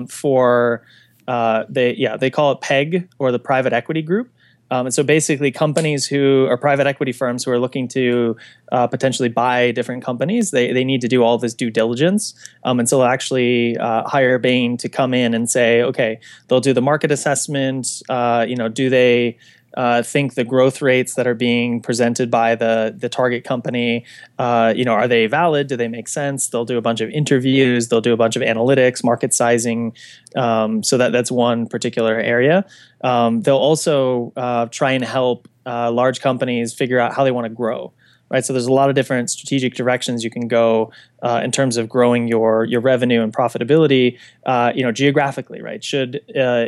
for 0.09 0.83
uh, 1.27 1.63
they 1.69 1.95
yeah 1.95 2.17
they 2.17 2.29
call 2.29 2.51
it 2.51 2.61
PEG 2.61 3.09
or 3.19 3.31
the 3.31 3.39
private 3.39 3.73
equity 3.73 4.01
group. 4.01 4.31
Um, 4.75 4.87
and 4.87 4.93
so 4.93 5.03
basically, 5.03 5.51
companies 5.51 6.05
who 6.05 6.47
are 6.49 6.57
private 6.57 6.85
equity 6.85 7.13
firms 7.13 7.43
who 7.43 7.51
are 7.51 7.59
looking 7.59 7.87
to 7.89 8.35
uh, 8.71 8.87
potentially 8.87 9.29
buy 9.29 9.71
different 9.71 10.03
companies, 10.03 10.51
they, 10.51 10.73
they 10.73 10.83
need 10.83 11.01
to 11.01 11.07
do 11.07 11.23
all 11.23 11.37
this 11.37 11.53
due 11.53 11.69
diligence. 11.69 12.33
Um, 12.63 12.79
and 12.79 12.89
so 12.89 12.97
they'll 12.97 13.07
actually 13.07 13.77
uh, 13.77 14.03
hire 14.07 14.37
Bain 14.37 14.77
to 14.77 14.89
come 14.89 15.13
in 15.13 15.33
and 15.33 15.49
say, 15.49 15.81
okay, 15.81 16.19
they'll 16.47 16.59
do 16.59 16.73
the 16.73 16.81
market 16.81 17.11
assessment. 17.11 18.01
Uh, 18.09 18.45
you 18.47 18.55
know, 18.55 18.67
do 18.67 18.89
they 18.89 19.37
uh, 19.75 20.01
think 20.01 20.35
the 20.35 20.43
growth 20.43 20.81
rates 20.81 21.15
that 21.15 21.27
are 21.27 21.33
being 21.33 21.81
presented 21.81 22.31
by 22.31 22.55
the 22.55 22.95
the 22.97 23.09
target 23.09 23.43
company, 23.43 24.05
uh, 24.39 24.73
you 24.75 24.85
know, 24.85 24.93
are 24.93 25.07
they 25.07 25.27
valid? 25.27 25.67
Do 25.67 25.75
they 25.75 25.89
make 25.89 26.07
sense? 26.07 26.47
They'll 26.47 26.65
do 26.65 26.77
a 26.77 26.81
bunch 26.81 27.01
of 27.01 27.09
interviews. 27.09 27.89
They'll 27.89 28.01
do 28.01 28.13
a 28.13 28.17
bunch 28.17 28.35
of 28.35 28.41
analytics, 28.41 29.03
market 29.03 29.33
sizing. 29.33 29.93
Um, 30.35 30.81
so 30.81 30.97
that 30.97 31.11
that's 31.11 31.31
one 31.31 31.67
particular 31.67 32.15
area. 32.15 32.65
Um, 33.03 33.41
they'll 33.41 33.57
also 33.57 34.31
uh, 34.37 34.67
try 34.67 34.93
and 34.93 35.03
help 35.03 35.47
uh, 35.65 35.91
large 35.91 36.21
companies 36.21 36.73
figure 36.73 36.99
out 36.99 37.13
how 37.13 37.23
they 37.23 37.31
want 37.31 37.45
to 37.45 37.49
grow. 37.53 37.91
Right, 38.27 38.43
so 38.43 38.53
there's 38.53 38.65
a 38.65 38.73
lot 38.73 38.89
of 38.89 38.95
different 38.95 39.29
strategic 39.29 39.75
directions 39.75 40.23
you 40.23 40.31
can 40.31 40.47
go 40.47 40.91
uh, 41.21 41.41
in 41.43 41.51
terms 41.51 41.77
of 41.77 41.87
growing 41.87 42.27
your 42.27 42.65
your 42.65 42.81
revenue 42.81 43.21
and 43.21 43.31
profitability. 43.31 44.17
Uh, 44.47 44.71
you 44.73 44.81
know, 44.81 44.91
geographically, 44.91 45.61
right? 45.61 45.83
Should 45.83 46.21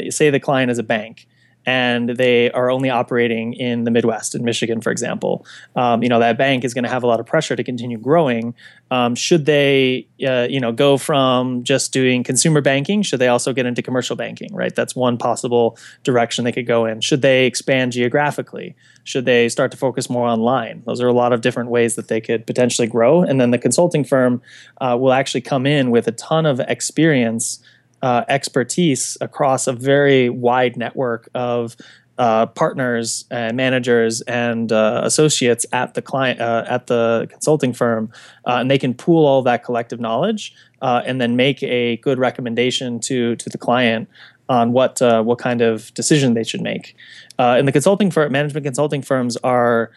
say 0.10 0.30
the 0.30 0.40
client 0.40 0.70
is 0.70 0.78
a 0.78 0.84
bank, 0.84 1.28
and 1.68 2.12
they 2.12 2.50
are 2.52 2.72
only 2.72 2.90
operating 2.90 3.54
in 3.54 3.84
the 3.84 3.92
Midwest, 3.92 4.34
in 4.34 4.46
Michigan, 4.46 4.80
for 4.80 4.90
example, 4.90 5.46
um, 5.76 6.02
you 6.02 6.08
know 6.08 6.20
that 6.20 6.38
bank 6.38 6.64
is 6.64 6.74
going 6.74 6.86
to 6.86 6.90
have 6.90 7.04
a 7.04 7.08
lot 7.08 7.20
of 7.20 7.26
pressure 7.26 7.58
to 7.58 7.64
continue 7.64 7.98
growing. 7.98 8.56
Um, 8.90 9.16
should 9.16 9.46
they, 9.46 10.08
uh, 10.26 10.48
you 10.50 10.62
know, 10.62 10.72
go 10.72 10.98
from 10.98 11.66
just 11.66 11.92
doing 11.92 12.24
consumer 12.24 12.62
banking? 12.62 13.02
Should 13.02 13.20
they 13.20 13.28
also 13.28 13.52
get 13.52 13.66
into 13.66 13.82
commercial 13.82 14.16
banking? 14.16 14.56
Right, 14.56 14.74
that's 14.74 14.96
one 14.96 15.18
possible 15.18 15.78
direction 16.04 16.46
they 16.46 16.54
could 16.54 16.66
go 16.66 16.86
in. 16.86 17.02
Should 17.02 17.22
they 17.22 17.46
expand 17.46 17.92
geographically? 17.92 18.74
Should 19.04 19.26
they 19.26 19.50
start 19.50 19.72
to 19.72 19.78
focus 19.78 20.10
more 20.10 20.26
online? 20.26 20.84
Those 20.86 21.02
are 21.02 21.08
a 21.08 21.14
lot 21.14 21.34
of 21.34 21.42
different 21.42 21.70
ways 21.70 21.96
that 21.96 22.08
they 22.08 22.22
could 22.22 22.48
potentially 22.48 22.88
grow. 22.88 23.24
And 23.24 23.42
then 23.42 23.52
the 23.52 23.58
consulting 23.58 24.06
firm 24.06 24.42
uh, 24.80 24.98
will 24.98 25.12
actually 25.12 25.42
come 25.42 25.66
in 25.66 25.92
with 25.92 26.08
a 26.08 26.14
ton 26.14 26.46
of 26.46 26.62
experience 26.62 27.62
uh, 28.02 28.24
expertise 28.28 29.18
across 29.22 29.68
a 29.68 29.74
very 29.74 30.30
wide 30.30 30.78
network 30.78 31.30
of 31.34 31.76
uh, 32.18 32.48
partners 32.48 33.26
and 33.30 33.56
managers 33.56 34.22
and 34.22 34.72
uh, 34.72 35.02
associates 35.04 35.66
at 35.72 35.94
the 35.94 36.02
client 36.02 36.42
uh, 36.42 36.66
at 36.68 36.88
the 36.88 37.28
consulting 37.30 37.74
firm, 37.74 38.12
uh, 38.46 38.58
and 38.60 38.72
they 38.72 38.78
can 38.80 38.94
pool 38.94 39.26
all 39.26 39.44
that 39.44 39.64
collective 39.64 40.00
knowledge 40.00 40.54
uh, 40.82 41.02
and 41.06 41.22
then 41.22 41.36
make 41.36 41.62
a 41.62 41.98
good 41.98 42.18
recommendation 42.18 43.00
to 43.00 43.36
to 43.36 43.50
the 43.50 43.58
client 43.58 44.10
on 44.50 44.72
what 44.72 45.00
what 45.26 45.38
kind 45.38 45.62
of 45.62 45.94
decision 45.94 46.34
they 46.34 46.44
should 46.44 46.62
make. 46.62 46.96
and 47.38 47.68
the 47.68 47.72
consulting 47.72 48.10
firm, 48.10 48.32
management 48.32 48.66
consulting 48.66 49.02
firms 49.02 49.38
are 49.38 49.92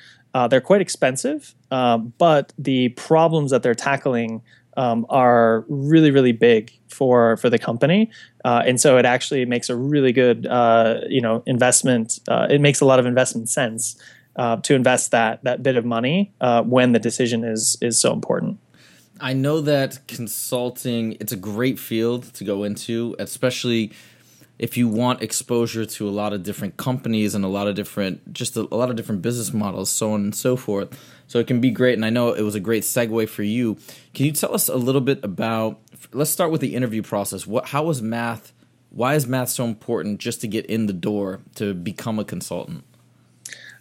they're 0.51 0.61
quite 0.61 0.81
expensive, 0.81 1.55
but 1.71 2.53
the 2.59 2.91
problems 2.91 3.51
that 3.51 3.63
they're 3.63 3.75
tackling 3.75 4.43
um, 4.81 5.05
are 5.11 5.67
really 5.69 6.11
really 6.11 6.33
big 6.33 6.73
for 6.89 7.37
for 7.37 7.51
the 7.51 7.59
company, 7.59 8.11
uh, 8.47 8.63
and 8.67 8.81
so 8.81 8.97
it 8.97 9.05
actually 9.05 9.45
makes 9.45 9.69
a 9.69 9.77
really 9.77 10.13
good 10.13 10.47
uh, 10.47 11.01
you 11.07 11.21
know 11.21 11.43
investment. 11.47 12.19
Uh, 12.27 12.47
it 12.49 12.61
makes 12.63 12.81
a 12.81 12.87
lot 12.87 12.99
of 12.99 13.05
investment 13.05 13.51
sense 13.51 14.01
uh, 14.37 14.57
to 14.57 14.75
invest 14.75 15.11
that 15.11 15.45
that 15.45 15.63
bit 15.63 15.77
of 15.77 15.85
money 15.85 16.33
uh, 16.41 16.63
when 16.63 16.93
the 16.93 16.99
decision 16.99 17.45
is 17.45 17.77
is 17.83 18.01
so 18.01 18.13
important. 18.15 18.59
I 19.21 19.35
know 19.35 19.61
that 19.61 19.99
consulting 20.09 21.15
it's 21.21 21.33
a 21.33 21.37
great 21.53 21.79
field 21.79 22.33
to 22.35 22.43
go 22.45 22.65
into, 22.65 23.15
especially 23.19 23.93
if 24.59 24.79
you 24.79 24.89
want 24.89 25.23
exposure 25.23 25.85
to 25.85 26.09
a 26.09 26.15
lot 26.23 26.33
of 26.33 26.43
different 26.43 26.79
companies 26.79 27.35
and 27.35 27.45
a 27.45 27.49
lot 27.49 27.67
of 27.67 27.75
different 27.75 28.33
just 28.33 28.57
a, 28.57 28.61
a, 28.73 28.77
lot 28.77 28.89
of 28.89 28.97
different 28.97 29.23
business 29.23 29.55
models 29.55 29.89
so 29.89 30.13
on 30.13 30.21
and 30.21 30.35
so 30.35 30.55
forth 30.55 30.89
so 31.31 31.39
it 31.39 31.47
can 31.47 31.61
be 31.61 31.71
great 31.71 31.95
and 31.95 32.05
i 32.05 32.11
know 32.11 32.33
it 32.33 32.43
was 32.43 32.57
a 32.57 32.61
great 32.61 32.83
segue 32.83 33.29
for 33.29 33.45
you. 33.45 33.77
Can 34.15 34.27
you 34.27 34.33
tell 34.33 34.53
us 34.53 34.69
a 34.69 34.75
little 34.75 35.01
bit 35.01 35.23
about 35.23 35.79
let's 36.13 36.31
start 36.31 36.51
with 36.51 36.61
the 36.61 36.75
interview 36.75 37.03
process. 37.03 37.47
What 37.47 37.67
how 37.67 37.85
was 37.85 38.03
math 38.03 38.53
why 38.91 39.15
is 39.15 39.29
math 39.29 39.49
so 39.49 39.65
important 39.65 40.19
just 40.19 40.41
to 40.41 40.49
get 40.49 40.67
in 40.67 40.87
the 40.87 40.93
door 40.93 41.41
to 41.55 41.73
become 41.73 42.19
a 42.19 42.25
consultant? 42.25 42.83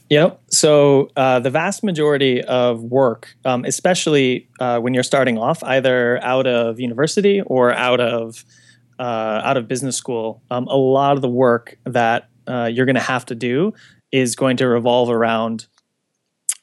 Yep. 0.09 0.39
So 0.51 1.09
uh, 1.15 1.39
the 1.39 1.49
vast 1.49 1.83
majority 1.83 2.43
of 2.43 2.83
work, 2.83 3.35
um, 3.45 3.65
especially 3.65 4.47
uh, 4.59 4.79
when 4.79 4.93
you're 4.93 5.01
starting 5.01 5.39
off, 5.39 5.63
either 5.63 6.23
out 6.23 6.45
of 6.45 6.79
university 6.79 7.41
or 7.41 7.73
out 7.73 7.99
of 7.99 8.45
uh, 8.99 9.41
out 9.43 9.57
of 9.57 9.67
business 9.67 9.95
school, 9.95 10.43
um, 10.51 10.67
a 10.67 10.77
lot 10.77 11.15
of 11.15 11.23
the 11.23 11.29
work 11.29 11.79
that 11.85 12.29
uh, 12.47 12.69
you're 12.71 12.85
going 12.85 12.95
to 12.95 13.01
have 13.01 13.25
to 13.25 13.33
do 13.33 13.73
is 14.11 14.35
going 14.35 14.57
to 14.57 14.67
revolve 14.67 15.09
around 15.09 15.65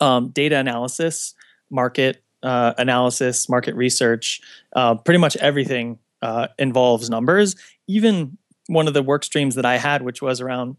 um, 0.01 0.29
data 0.31 0.57
analysis, 0.57 1.35
market 1.71 2.23
uh, 2.43 2.75
analysis, 2.79 3.49
market 3.49 3.75
research. 3.75 4.41
Uh, 4.75 4.95
pretty 4.95 5.19
much 5.19 5.37
everything 5.37 5.99
uh, 6.23 6.49
involves 6.59 7.11
numbers. 7.11 7.57
Even 7.87 8.39
one 8.69 8.89
of 8.89 8.95
the 8.95 9.03
work 9.03 9.25
streams 9.25 9.55
that 9.55 9.65
I 9.65 9.77
had, 9.79 10.03
which 10.03 10.23
was 10.23 10.41
around 10.41 10.77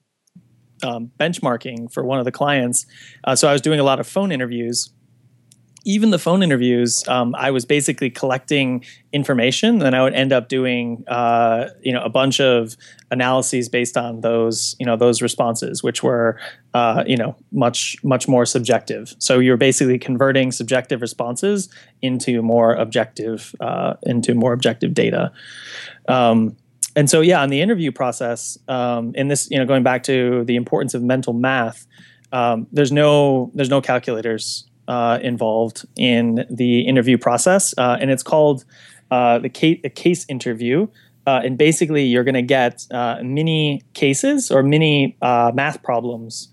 um, 0.84 1.12
benchmarking 1.20 1.92
for 1.92 2.04
one 2.04 2.20
of 2.20 2.26
the 2.26 2.32
clients. 2.32 2.86
Uh, 3.24 3.36
so 3.36 3.48
I 3.48 3.54
was 3.54 3.62
doing 3.62 3.80
a 3.80 3.84
lot 3.84 4.00
of 4.00 4.08
phone 4.08 4.32
interviews 4.32 4.92
even 5.86 6.12
the 6.12 6.20
phone 6.20 6.44
interviews, 6.44 7.08
um, 7.08 7.34
I 7.36 7.52
was 7.52 7.66
basically 7.66 8.10
collecting 8.10 8.84
information, 9.14 9.82
and 9.82 9.96
I 9.96 10.04
would 10.04 10.14
end 10.14 10.34
up 10.34 10.50
doing, 10.50 11.04
uh, 11.08 11.70
you 11.82 11.94
know, 11.94 12.02
a 12.02 12.10
bunch 12.10 12.42
of 12.42 12.76
analyses 13.10 13.70
based 13.70 13.96
on 13.98 14.22
those, 14.22 14.76
you 14.80 14.86
know, 14.86 14.98
those 14.98 15.22
responses, 15.22 15.84
which 15.84 16.04
were, 16.04 16.40
uh, 16.74 17.04
you 17.08 17.16
know, 17.16 17.36
much 17.52 17.96
much 18.04 18.28
more 18.28 18.46
subjective. 18.46 19.16
So 19.20 19.40
you're 19.40 19.58
basically 19.58 19.98
converting 19.98 20.52
subjective 20.52 21.02
responses 21.02 21.70
into 22.02 22.42
more 22.42 22.74
objective, 22.74 23.56
uh, 23.60 23.94
into 24.04 24.36
more 24.36 24.54
objective 24.54 24.94
data. 24.94 25.32
Um, 26.08 26.58
and 26.96 27.10
so, 27.10 27.22
yeah, 27.22 27.42
on 27.42 27.50
the 27.50 27.62
interview 27.62 27.92
process, 27.92 28.58
um, 28.68 29.14
in 29.16 29.28
this, 29.28 29.50
you 29.52 29.58
know, 29.58 29.66
going 29.66 29.84
back 29.84 30.04
to 30.04 30.44
the 30.46 30.56
importance 30.56 30.94
of 30.96 31.04
mental 31.04 31.34
math, 31.34 31.86
um, 32.32 32.68
there's 32.72 32.92
no 32.92 33.52
there's 33.54 33.70
no 33.70 33.82
calculators 33.82 34.68
uh, 34.88 35.20
involved 35.22 35.86
in 35.96 36.46
the 36.50 36.82
interview 36.82 37.18
process, 37.18 37.74
uh, 37.78 37.98
and 38.00 38.10
it's 38.10 38.24
called 38.24 38.66
uh, 39.12 39.40
the 39.40 39.50
case, 39.50 39.80
case 39.96 40.26
interview. 40.30 40.88
Uh, 41.26 41.42
and 41.44 41.58
basically, 41.58 42.06
you're 42.06 42.24
going 42.24 42.36
to 42.36 42.42
get 42.42 42.86
uh, 42.92 43.18
mini 43.22 43.82
cases 43.94 44.50
or 44.50 44.64
mini 44.64 45.18
uh, 45.22 45.52
math 45.54 45.84
problems 45.84 46.48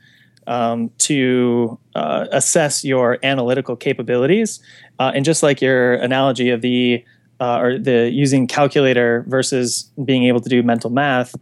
um, 0.49 0.91
to 0.99 1.79
assess 1.95 2.85
your 2.85 3.19
analytical 3.23 3.77
capabilities. 3.77 4.61
and 4.99 5.25
just 5.25 5.43
like 5.43 5.63
your 5.63 5.95
analogy 5.95 6.51
of 6.51 6.61
the 6.61 7.05
or 7.41 7.79
the 7.79 8.11
using 8.11 8.47
calculator 8.47 9.25
versus 9.29 9.91
being 10.05 10.25
able 10.25 10.41
to 10.41 10.49
do 10.49 10.63
mental 10.63 10.91
math, 10.91 11.35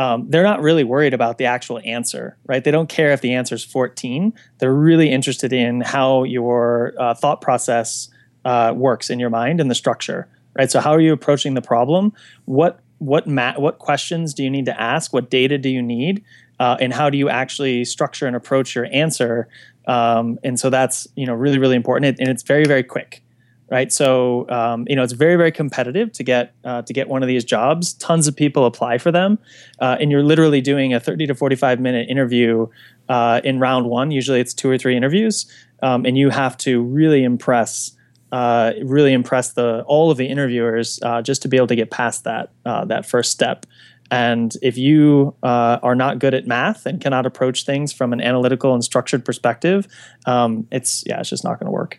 um, 0.00 0.24
they're 0.30 0.42
not 0.42 0.62
really 0.62 0.82
worried 0.82 1.12
about 1.12 1.36
the 1.36 1.44
actual 1.44 1.78
answer, 1.84 2.38
right? 2.46 2.64
They 2.64 2.70
don't 2.70 2.88
care 2.88 3.12
if 3.12 3.20
the 3.20 3.34
answer 3.34 3.54
is 3.54 3.62
14. 3.62 4.32
They're 4.56 4.72
really 4.72 5.10
interested 5.10 5.52
in 5.52 5.82
how 5.82 6.24
your 6.24 6.94
uh, 6.98 7.12
thought 7.12 7.42
process 7.42 8.08
uh, 8.46 8.72
works 8.74 9.10
in 9.10 9.20
your 9.20 9.28
mind 9.28 9.60
and 9.60 9.70
the 9.70 9.74
structure, 9.74 10.26
right? 10.54 10.70
So 10.70 10.80
how 10.80 10.92
are 10.92 11.02
you 11.02 11.12
approaching 11.12 11.52
the 11.52 11.60
problem? 11.60 12.14
What 12.46 12.80
what 12.96 13.26
ma- 13.26 13.58
what 13.58 13.78
questions 13.78 14.32
do 14.32 14.42
you 14.42 14.48
need 14.48 14.64
to 14.64 14.80
ask? 14.80 15.12
What 15.12 15.28
data 15.28 15.58
do 15.58 15.68
you 15.68 15.82
need? 15.82 16.24
Uh, 16.58 16.78
and 16.80 16.94
how 16.94 17.10
do 17.10 17.18
you 17.18 17.28
actually 17.28 17.84
structure 17.84 18.26
and 18.26 18.34
approach 18.34 18.74
your 18.74 18.86
answer? 18.92 19.48
Um, 19.86 20.38
and 20.42 20.58
so 20.58 20.70
that's 20.70 21.08
you 21.14 21.26
know 21.26 21.34
really 21.34 21.58
really 21.58 21.76
important, 21.76 22.18
and 22.18 22.28
it's 22.30 22.42
very 22.42 22.64
very 22.64 22.84
quick 22.84 23.22
right? 23.70 23.92
So 23.92 24.48
um, 24.50 24.84
you 24.88 24.96
know 24.96 25.02
it's 25.02 25.12
very 25.12 25.36
very 25.36 25.52
competitive 25.52 26.12
to 26.12 26.22
get 26.22 26.52
uh, 26.64 26.82
to 26.82 26.92
get 26.92 27.08
one 27.08 27.22
of 27.22 27.28
these 27.28 27.44
jobs. 27.44 27.94
Tons 27.94 28.26
of 28.26 28.36
people 28.36 28.66
apply 28.66 28.98
for 28.98 29.10
them, 29.10 29.38
uh, 29.80 29.96
and 30.00 30.10
you're 30.10 30.24
literally 30.24 30.60
doing 30.60 30.92
a 30.92 31.00
30 31.00 31.28
to 31.28 31.34
45 31.34 31.80
minute 31.80 32.08
interview 32.10 32.66
uh, 33.08 33.40
in 33.44 33.58
round 33.58 33.86
one. 33.86 34.10
Usually 34.10 34.40
it's 34.40 34.52
two 34.52 34.68
or 34.68 34.76
three 34.76 34.96
interviews, 34.96 35.50
um, 35.82 36.04
and 36.04 36.18
you 36.18 36.30
have 36.30 36.58
to 36.58 36.82
really 36.82 37.24
impress. 37.24 37.96
Uh, 38.32 38.74
really 38.84 39.12
impress 39.12 39.54
the 39.54 39.82
all 39.88 40.12
of 40.12 40.16
the 40.16 40.26
interviewers 40.26 41.00
uh, 41.02 41.20
just 41.20 41.42
to 41.42 41.48
be 41.48 41.56
able 41.56 41.66
to 41.66 41.74
get 41.74 41.90
past 41.90 42.22
that 42.22 42.52
uh, 42.64 42.84
that 42.84 43.04
first 43.04 43.32
step. 43.32 43.66
And 44.12 44.56
if 44.62 44.78
you 44.78 45.34
are 45.42 45.96
not 45.96 46.20
good 46.20 46.32
at 46.32 46.46
math 46.46 46.86
and 46.86 47.00
cannot 47.00 47.26
approach 47.26 47.64
things 47.64 47.92
from 47.92 48.12
an 48.12 48.20
analytical 48.20 48.72
and 48.72 48.84
structured 48.84 49.24
perspective, 49.24 49.88
um, 50.26 50.68
it's 50.70 51.02
yeah, 51.08 51.18
it's 51.18 51.28
just 51.30 51.42
not 51.42 51.58
going 51.58 51.66
to 51.66 51.72
work. 51.72 51.98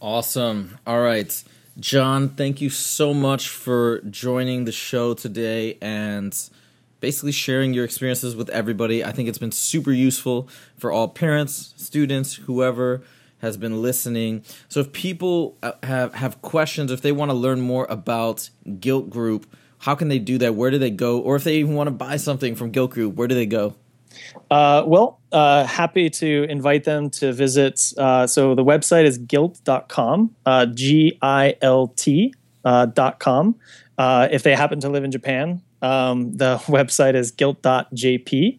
Awesome. 0.00 0.78
All 0.86 1.00
right. 1.00 1.42
John, 1.80 2.30
thank 2.30 2.60
you 2.60 2.70
so 2.70 3.12
much 3.12 3.48
for 3.48 4.00
joining 4.02 4.64
the 4.64 4.72
show 4.72 5.14
today 5.14 5.76
and 5.80 6.36
basically 7.00 7.32
sharing 7.32 7.72
your 7.72 7.84
experiences 7.84 8.36
with 8.36 8.48
everybody. 8.50 9.04
I 9.04 9.12
think 9.12 9.28
it's 9.28 9.38
been 9.38 9.52
super 9.52 9.92
useful 9.92 10.48
for 10.76 10.92
all 10.92 11.08
parents, 11.08 11.74
students, 11.76 12.34
whoever 12.34 13.02
has 13.40 13.56
been 13.56 13.82
listening. 13.82 14.44
So 14.68 14.80
if 14.80 14.92
people 14.92 15.56
uh, 15.62 15.72
have 15.82 16.14
have 16.14 16.42
questions, 16.42 16.90
if 16.90 17.02
they 17.02 17.12
want 17.12 17.30
to 17.30 17.36
learn 17.36 17.60
more 17.60 17.86
about 17.88 18.50
Gilt 18.80 19.10
Group, 19.10 19.46
how 19.78 19.94
can 19.94 20.08
they 20.08 20.18
do 20.18 20.38
that? 20.38 20.54
Where 20.54 20.70
do 20.70 20.78
they 20.78 20.90
go? 20.90 21.20
Or 21.20 21.36
if 21.36 21.44
they 21.44 21.56
even 21.56 21.74
want 21.74 21.86
to 21.88 21.92
buy 21.92 22.16
something 22.16 22.56
from 22.56 22.70
Gilt 22.70 22.92
Group, 22.92 23.14
where 23.14 23.28
do 23.28 23.34
they 23.34 23.46
go? 23.46 23.74
Uh, 24.50 24.82
well, 24.86 25.20
uh, 25.32 25.64
happy 25.64 26.08
to 26.08 26.46
invite 26.48 26.84
them 26.84 27.10
to 27.10 27.32
visit. 27.32 27.92
Uh, 27.98 28.26
so 28.26 28.54
the 28.54 28.64
website 28.64 29.04
is 29.04 29.18
gilt.com, 29.18 30.34
uh, 30.46 30.66
G 30.66 31.18
I 31.20 31.56
L 31.60 31.88
T 31.88 32.34
uh, 32.64 32.86
dot 32.86 33.18
com. 33.18 33.56
Uh, 33.98 34.28
if 34.30 34.42
they 34.42 34.54
happen 34.54 34.80
to 34.80 34.88
live 34.88 35.04
in 35.04 35.10
Japan, 35.10 35.62
um, 35.82 36.36
the 36.36 36.56
website 36.66 37.14
is 37.14 37.30
gilt.jp. 37.30 38.58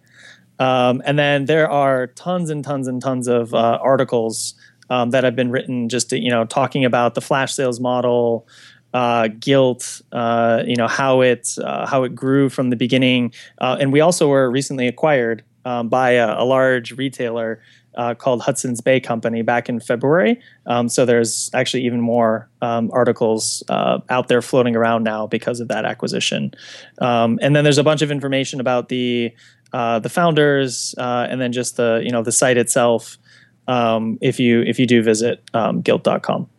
Um, 0.60 1.02
and 1.06 1.18
then 1.18 1.46
there 1.46 1.70
are 1.70 2.08
tons 2.08 2.50
and 2.50 2.64
tons 2.64 2.88
and 2.88 3.02
tons 3.02 3.28
of 3.28 3.54
articles 3.54 4.56
um, 4.90 5.12
that 5.12 5.24
have 5.24 5.36
been 5.36 5.52
written 5.52 5.88
just 5.88 6.10
to, 6.10 6.20
you 6.20 6.30
know, 6.30 6.46
talking 6.46 6.84
about 6.84 7.16
the 7.16 7.22
flash 7.22 7.54
sales 7.54 7.80
model, 7.80 8.46
uh, 8.94 9.30
Gilt, 9.40 10.02
uh, 10.12 10.64
you 10.66 10.76
know 10.76 10.88
how 10.88 11.22
it 11.22 11.56
uh, 11.64 11.86
how 11.86 12.04
it 12.04 12.16
grew 12.16 12.50
from 12.50 12.70
the 12.72 12.76
beginning, 12.76 13.34
and 13.60 13.94
we 13.94 14.02
also 14.02 14.28
were 14.28 14.50
recently 14.50 14.88
acquired 14.88 15.44
um, 15.66 15.90
by 15.90 16.12
a, 16.12 16.42
a, 16.42 16.46
large 16.46 16.92
retailer 16.94 17.62
uh, 17.96 18.14
called 18.14 18.42
Hudson's 18.42 18.82
Bay 18.82 19.00
Company 19.00 19.42
back 19.42 19.68
in 19.68 19.80
February. 19.80 20.40
Um, 20.66 20.88
so 20.90 21.06
there's 21.06 21.50
actually 21.54 21.86
even 21.86 22.02
more 22.02 22.50
um, 22.62 22.90
articles 22.94 23.64
uh, 23.70 24.00
out 24.10 24.28
there 24.28 24.42
floating 24.42 24.76
around 24.76 25.04
now 25.04 25.28
because 25.28 25.60
of 25.60 25.68
that 25.68 25.86
acquisition. 25.86 26.54
Um, 27.00 27.40
and 27.42 27.56
then 27.56 27.64
there's 27.64 27.78
a 27.78 27.84
bunch 27.84 28.02
of 28.02 28.12
information 28.12 28.60
about 28.60 28.90
the 28.90 29.34
uh, 29.74 30.00
the 30.00 30.10
founders 30.10 30.96
uh, 30.98 31.28
and 31.30 31.40
then 31.40 31.52
just 31.52 31.78
the 31.78 32.02
you 32.04 32.12
know 32.12 32.24
the 32.24 32.32
site 32.32 32.58
itself. 32.58 33.18
Um, 33.68 34.18
if 34.22 34.40
you 34.40 34.62
if 34.62 34.80
you 34.80 34.88
do 34.88 35.04
visit 35.04 35.44
um, 35.54 35.82
gilt.com. 35.82 36.50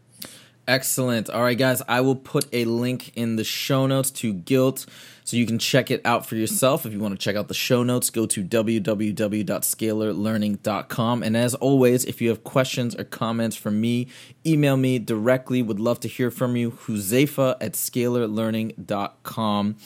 Excellent. 0.71 1.29
All 1.29 1.43
right, 1.43 1.59
guys, 1.59 1.83
I 1.89 2.01
will 2.01 2.15
put 2.15 2.47
a 2.53 2.65
link 2.65 3.11
in 3.17 3.35
the 3.35 3.43
show 3.43 3.89
notes 3.89 4.13
to 4.13 4.33
Gilt 4.33 4.87
so 5.25 5.37
you 5.37 5.45
can 5.45 5.59
check 5.59 5.91
it 5.91 6.01
out 6.05 6.27
for 6.27 6.37
yourself. 6.37 6.87
If 6.87 6.93
you 6.93 7.01
want 7.01 7.13
to 7.13 7.19
check 7.19 7.35
out 7.35 7.49
the 7.49 7.55
show 7.55 7.83
notes, 7.83 8.09
go 8.09 8.25
to 8.27 8.45
www.scalarlearning.com. 8.45 11.23
And 11.25 11.37
as 11.37 11.57
always, 11.57 12.05
if 12.05 12.23
you 12.23 12.29
have 12.29 12.45
questions 12.45 12.95
or 12.95 13.03
comments 13.03 13.57
for 13.57 13.73
me, 13.73 14.07
email 14.47 14.77
me 14.77 15.01
directly. 15.01 15.61
Would 15.61 15.81
love 15.81 15.99
to 16.01 16.09
hear 16.09 16.31
from 16.31 16.55
you. 16.55 16.71
Huzefa 16.71 17.57
at 17.61 17.73
scalarlearning.com. 17.73 19.77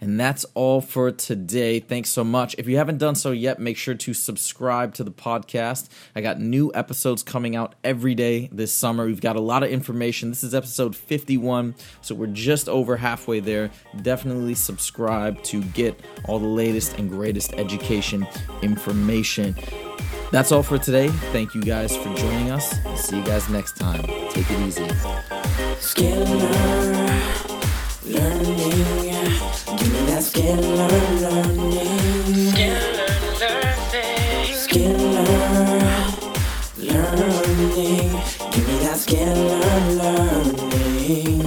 And 0.00 0.18
that's 0.20 0.44
all 0.54 0.80
for 0.80 1.10
today. 1.10 1.80
Thanks 1.80 2.10
so 2.10 2.24
much. 2.24 2.54
If 2.58 2.68
you 2.68 2.76
haven't 2.76 2.98
done 2.98 3.14
so 3.14 3.30
yet, 3.30 3.58
make 3.58 3.76
sure 3.76 3.94
to 3.94 4.14
subscribe 4.14 4.94
to 4.94 5.04
the 5.04 5.10
podcast. 5.10 5.88
I 6.14 6.20
got 6.20 6.40
new 6.40 6.70
episodes 6.74 7.22
coming 7.22 7.56
out 7.56 7.74
every 7.82 8.14
day 8.14 8.48
this 8.52 8.72
summer. 8.72 9.06
We've 9.06 9.20
got 9.20 9.36
a 9.36 9.40
lot 9.40 9.62
of 9.62 9.70
information. 9.70 10.28
This 10.28 10.44
is 10.44 10.54
episode 10.54 10.94
51, 10.94 11.74
so 12.02 12.14
we're 12.14 12.26
just 12.26 12.68
over 12.68 12.96
halfway 12.96 13.40
there. 13.40 13.70
Definitely 14.02 14.54
subscribe 14.54 15.42
to 15.44 15.62
get 15.62 15.98
all 16.26 16.38
the 16.38 16.46
latest 16.46 16.98
and 16.98 17.08
greatest 17.10 17.54
education 17.54 18.26
information. 18.62 19.54
That's 20.30 20.50
all 20.52 20.62
for 20.62 20.78
today. 20.78 21.08
Thank 21.32 21.54
you 21.54 21.62
guys 21.62 21.96
for 21.96 22.12
joining 22.14 22.50
us. 22.50 22.76
see 22.96 23.18
you 23.18 23.24
guys 23.24 23.48
next 23.48 23.76
time. 23.76 24.02
Take 24.30 24.50
it 24.50 24.60
easy. 24.66 24.88
skill 25.78 26.24
learning. 28.04 29.03
Learning. 36.76 38.10
Give 38.50 38.66
me 38.66 38.76
that 38.84 38.98
learning. 39.98 41.44